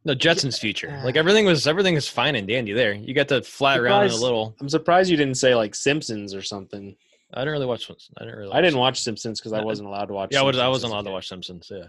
[0.05, 1.01] No, Jetsons future.
[1.03, 2.93] Like everything was everything is fine and dandy there.
[2.93, 4.55] You got to fly around a little.
[4.61, 6.95] I'm surprised you didn't say like Simpsons or something.
[7.33, 7.89] I didn't really watch.
[7.89, 8.53] I didn't really.
[8.53, 10.29] I didn't watch Simpsons because I Uh, wasn't allowed to watch.
[10.31, 11.71] Yeah, I, was, I Simpsons wasn't allowed to watch Simpsons.
[11.71, 11.87] Yeah.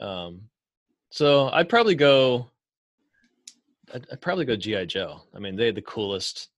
[0.00, 0.42] Um,
[1.10, 2.46] so I'd probably go.
[3.92, 5.22] I'd, I'd probably go GI Joe.
[5.34, 6.50] I mean, they had the coolest.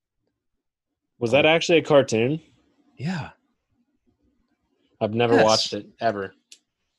[1.21, 2.41] Was that actually a cartoon?
[3.01, 3.31] Yeah.
[5.01, 5.45] I've never Yes.
[5.45, 6.35] watched it ever.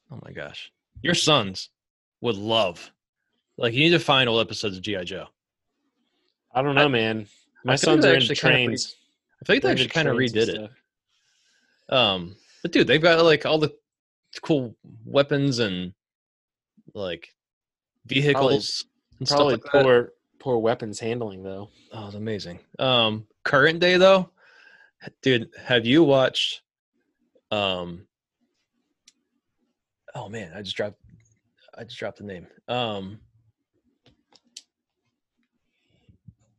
[0.09, 0.71] Oh my gosh,
[1.03, 1.69] your sons
[2.21, 2.91] would love.
[3.57, 5.27] Like, you need to find old episodes of GI Joe.
[6.53, 7.27] I don't know, I- man.
[7.63, 8.95] My sons are into actually kinda pre- trains.
[9.41, 11.93] I feel like they They're actually kind of redid it.
[11.93, 13.77] Um, but dude, they've got like all the
[14.41, 14.75] cool
[15.05, 15.93] weapons and
[16.95, 17.35] like
[18.05, 18.85] vehicles
[19.19, 19.83] and stuff Probably like that.
[19.83, 21.69] poor, poor weapons handling though.
[21.91, 22.59] Oh, it's amazing.
[22.79, 24.31] Um, current day though,
[25.21, 26.61] dude, have you watched?
[27.51, 28.07] Um,
[30.15, 30.97] oh man, I just dropped.
[31.77, 32.47] I just dropped the name.
[32.67, 33.19] Um,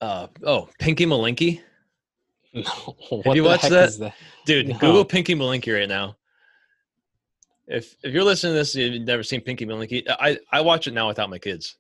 [0.01, 1.61] uh, oh, Pinky Malinky,
[2.55, 2.63] No,
[3.25, 3.89] what you watched that?
[3.89, 4.15] is that?
[4.45, 4.69] dude.
[4.69, 4.79] No.
[4.79, 6.17] Google Pinky Malinky right now.
[7.67, 10.05] If if you're listening to this, and you've never seen Pinky Malinky.
[10.09, 11.77] I I watch it now without my kids.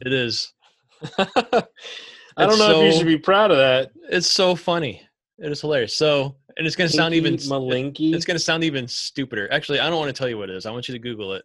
[0.00, 0.52] It is.
[1.18, 3.90] I don't know if you should be proud of that.
[4.08, 5.02] It's so funny.
[5.38, 5.96] It is hilarious.
[5.96, 7.34] So, and it's gonna sound even.
[7.34, 8.14] Malinky.
[8.14, 9.52] It's going to sound even stupider.
[9.52, 10.66] Actually, I don't want to tell you what it is.
[10.66, 11.44] I want you to Google it,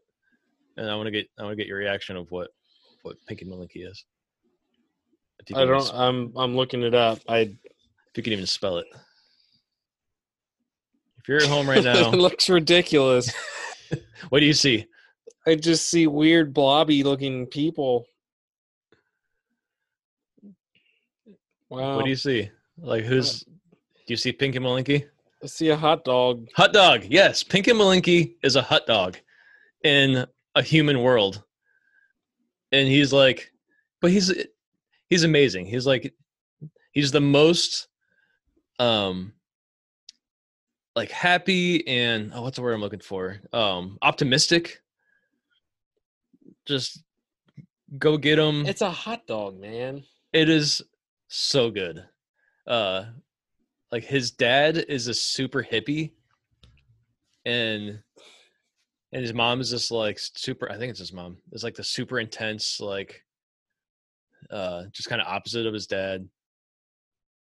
[0.78, 2.50] and I want to get I want to get your reaction of what
[3.02, 4.06] what Pinky Malinky is.
[5.56, 5.92] I don't.
[5.94, 6.34] I'm.
[6.36, 7.20] I'm looking it up.
[7.28, 7.40] I.
[7.40, 8.86] if you can even spell it.
[11.20, 13.34] If you're at home right now, it looks ridiculous.
[14.30, 14.86] what do you see?
[15.48, 18.06] I just see weird blobby looking people.
[21.70, 21.96] Wow.
[21.96, 22.52] What do you see?
[22.78, 23.46] Like who's?
[24.10, 25.06] Do you see Pinky Malinky?
[25.44, 26.48] I see a hot dog.
[26.56, 27.06] Hot dog.
[27.08, 29.18] Yes, Pinky Malinky is a hot dog.
[29.84, 31.44] in a human world.
[32.72, 33.52] And he's like,
[34.02, 34.34] but he's
[35.12, 35.68] he's amazing.
[35.68, 36.12] He's like
[36.92, 37.88] he's the most
[38.80, 39.32] um
[40.96, 43.38] like happy and oh what's the word I'm looking for?
[43.54, 44.82] Um optimistic.
[46.66, 47.04] Just
[48.00, 48.66] go get him.
[48.66, 50.04] It's a hot dog, man.
[50.34, 50.82] It is
[51.28, 52.04] so good.
[52.66, 53.06] Uh
[53.92, 56.12] like his dad is a super hippie
[57.46, 58.00] and
[59.12, 61.38] and his mom is just like super I think it's his mom.
[61.52, 63.24] It's like the super intense like
[64.52, 66.28] uh just kind of opposite of his dad.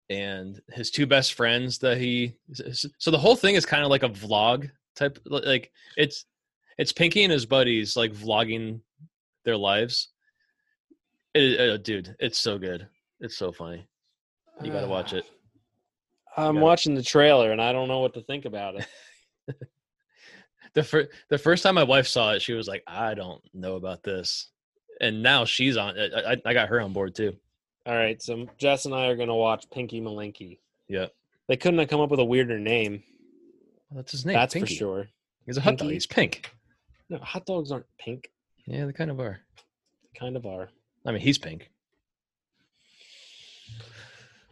[0.08, 2.36] And his two best friends that he
[2.98, 6.24] so the whole thing is kind of like a vlog type like it's
[6.78, 8.80] it's Pinky and his buddies like vlogging
[9.44, 10.08] their lives.
[11.34, 12.88] It, uh, dude, it's so good.
[13.20, 13.86] It's so funny.
[14.62, 15.24] You got to watch it.
[16.36, 18.86] I'm gotta- watching the trailer and I don't know what to think about it.
[20.74, 23.76] the fir- the first time my wife saw it, she was like, "I don't know
[23.76, 24.48] about this,"
[25.00, 25.98] and now she's on.
[25.98, 27.36] I, I, I got her on board too.
[27.86, 30.58] All right, so Jess and I are gonna watch Pinky Malinky.
[30.88, 31.06] Yeah,
[31.48, 33.02] They couldn't have come up with a weirder name.
[33.90, 34.34] well, that's his name.
[34.34, 34.74] That's Pinky.
[34.74, 35.08] for sure.
[35.46, 35.90] He's a hot dog.
[35.90, 36.50] He's pink.
[37.08, 38.30] No, hot dogs aren't pink.
[38.66, 39.40] Yeah, they kind of are.
[39.56, 40.68] They kind of are.
[41.06, 41.69] I mean, he's pink.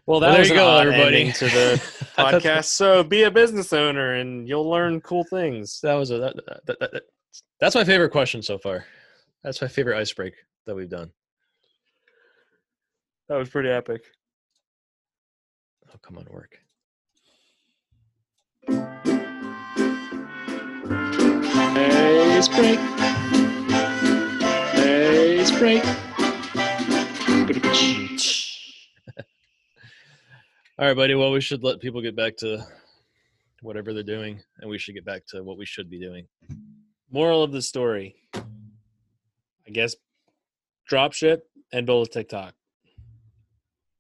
[0.09, 1.33] Well, that Well, there was you an go, odd everybody.
[1.33, 1.83] to the
[2.17, 2.65] podcast.
[2.65, 5.81] So be a business owner and you'll learn cool things.
[5.83, 7.03] That was a that, that, that, that-
[7.61, 8.87] that's my favorite question so far.
[9.45, 10.33] That's my favorite ice break
[10.65, 11.11] that we've done.
[13.29, 14.03] That was pretty epic.
[15.93, 16.59] Oh, come on, work.
[22.31, 22.79] Ice break.
[24.75, 25.83] Ice break.
[30.81, 31.17] All right, buddy.
[31.17, 32.65] Well, we should let people get back to
[33.63, 36.29] whatever they're doing, and we should get back to what we should be doing.
[37.11, 38.15] Moral of the story.
[38.33, 39.97] I guess
[40.87, 42.55] drop ship and build a TikTok.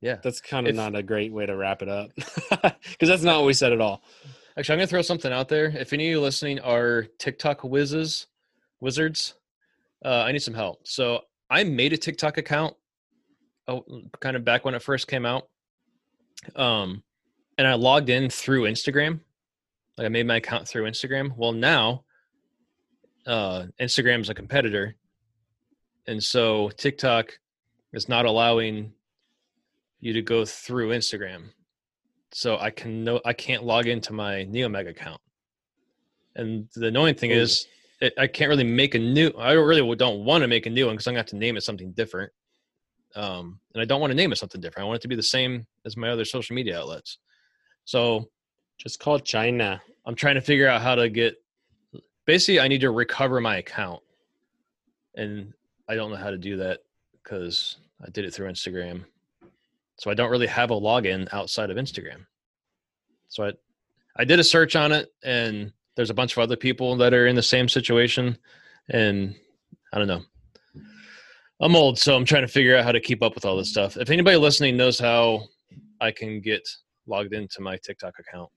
[0.00, 0.18] Yeah.
[0.22, 2.10] That's kind of not a great way to wrap it up.
[2.90, 4.02] Because that's not what we said at all.
[4.56, 5.66] Actually, I'm gonna throw something out there.
[5.66, 8.28] If any of you listening are TikTok whizzes,
[8.80, 9.34] wizards,
[10.04, 10.86] uh, I need some help.
[10.86, 12.76] So I made a TikTok account,
[13.66, 13.84] oh,
[14.20, 15.48] kind of back when it first came out,
[16.56, 17.02] um,
[17.56, 19.20] and I logged in through Instagram.
[19.96, 21.36] Like I made my account through Instagram.
[21.36, 22.04] Well, now,
[23.26, 24.94] uh, Instagram is a competitor,
[26.06, 27.38] and so TikTok
[27.92, 28.92] is not allowing
[30.00, 31.50] you to go through Instagram
[32.32, 35.20] so I can no I can't log into my Neomag account.
[36.36, 37.40] And the annoying thing Ooh.
[37.40, 37.66] is,
[38.00, 39.30] it, I can't really make a new.
[39.38, 41.56] I really don't want to make a new one because I'm gonna have to name
[41.56, 42.32] it something different.
[43.14, 44.84] Um, and I don't want to name it something different.
[44.84, 47.18] I want it to be the same as my other social media outlets.
[47.84, 48.28] So
[48.78, 49.82] Just call China.
[50.06, 51.34] I'm trying to figure out how to get.
[52.24, 54.00] Basically, I need to recover my account,
[55.16, 55.52] and
[55.88, 56.80] I don't know how to do that
[57.12, 59.04] because I did it through Instagram.
[59.96, 62.26] So I don't really have a login outside of Instagram.
[63.28, 63.52] So I,
[64.16, 67.26] I did a search on it, and there's a bunch of other people that are
[67.26, 68.38] in the same situation,
[68.88, 69.34] and
[69.92, 70.22] I don't know.
[71.60, 73.70] I'm old, so I'm trying to figure out how to keep up with all this
[73.70, 73.96] stuff.
[73.96, 75.42] If anybody listening knows how
[76.00, 76.66] I can get
[77.06, 78.48] logged into my TikTok account,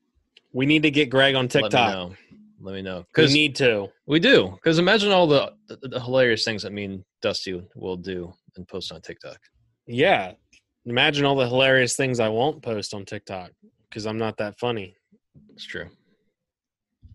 [0.53, 1.93] We need to get Greg on let me TikTok.
[1.93, 2.15] know.
[2.63, 3.89] Let me know We need to.
[4.05, 4.51] we do.
[4.53, 8.67] Because imagine all the, the, the hilarious things that me and Dusty will do and
[8.67, 9.39] post on TikTok.
[9.87, 10.33] Yeah.
[10.85, 13.51] Imagine all the hilarious things I won't post on TikTok
[13.89, 14.95] because I'm not that funny.
[15.53, 15.87] It's true.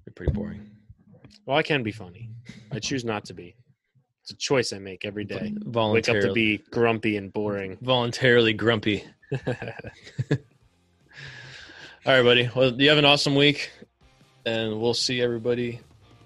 [0.05, 0.68] You're pretty boring.
[1.47, 2.30] Well, I can be funny.
[2.72, 3.55] I choose not to be.
[4.27, 5.55] It's a choice I make every day.
[5.64, 7.79] Wake up to be grumpy and boring.
[7.81, 9.05] voluntarily grumpy.
[9.33, 9.39] All
[12.05, 12.51] right, buddy.
[12.53, 13.70] Well, you have an awesome week,
[14.45, 15.79] and we'll see everybody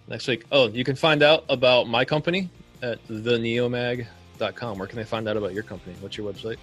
[0.09, 0.47] next week.
[0.51, 2.49] Oh, you can find out about my company
[2.83, 4.79] at theneomag.com.
[4.79, 5.95] Where can they find out about your company?
[6.01, 6.57] What's your website?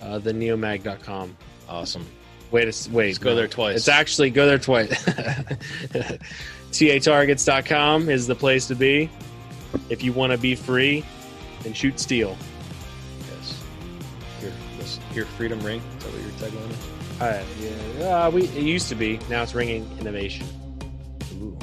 [0.00, 1.36] uh, the neomag.com.
[1.68, 2.06] Awesome.
[2.52, 3.08] Wait, a wait.
[3.08, 3.74] Just go there twice.
[3.74, 4.88] It's actually go there twice.
[6.70, 9.10] TAtargets.com is the place to be
[9.88, 11.04] if you want to be free
[11.66, 12.36] then shoot steel.
[13.28, 13.62] Yes.
[14.40, 15.82] Your, this, your freedom ring.
[15.98, 17.20] Is that what your tagline is?
[17.20, 17.44] Uh,
[17.98, 19.18] yeah, uh, we it used to be.
[19.28, 20.46] Now it's ringing innovation.
[21.40, 21.58] Ooh.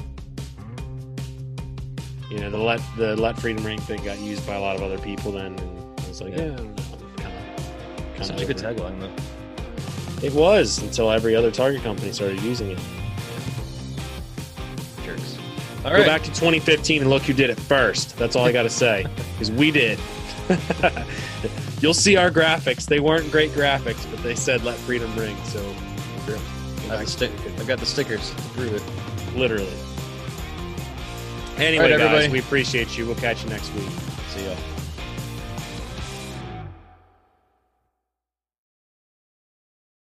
[2.30, 4.82] You know, the let the let freedom ring thing got used by a lot of
[4.82, 5.32] other people.
[5.32, 6.48] Then and I was like, Yeah.
[6.48, 6.84] yeah, I don't know.
[7.18, 9.14] Kind of, Such a good tagline, though.
[10.26, 12.80] It was until every other target company started using it.
[15.06, 15.38] Jerks.
[15.84, 16.06] All Go right.
[16.06, 18.16] back to 2015 and look who did it first.
[18.18, 19.06] That's all I got to say.
[19.34, 20.00] Because we did.
[21.82, 22.86] You'll see our graphics.
[22.86, 25.60] They weren't great graphics, but they said "Let freedom ring." So,
[26.90, 29.38] I've, the stick- I got the stickers to prove it.
[29.38, 29.68] literally.
[31.58, 32.30] Anyway, guys, everybody.
[32.30, 33.06] we appreciate you.
[33.06, 33.90] We'll catch you next week.
[34.30, 34.56] See ya.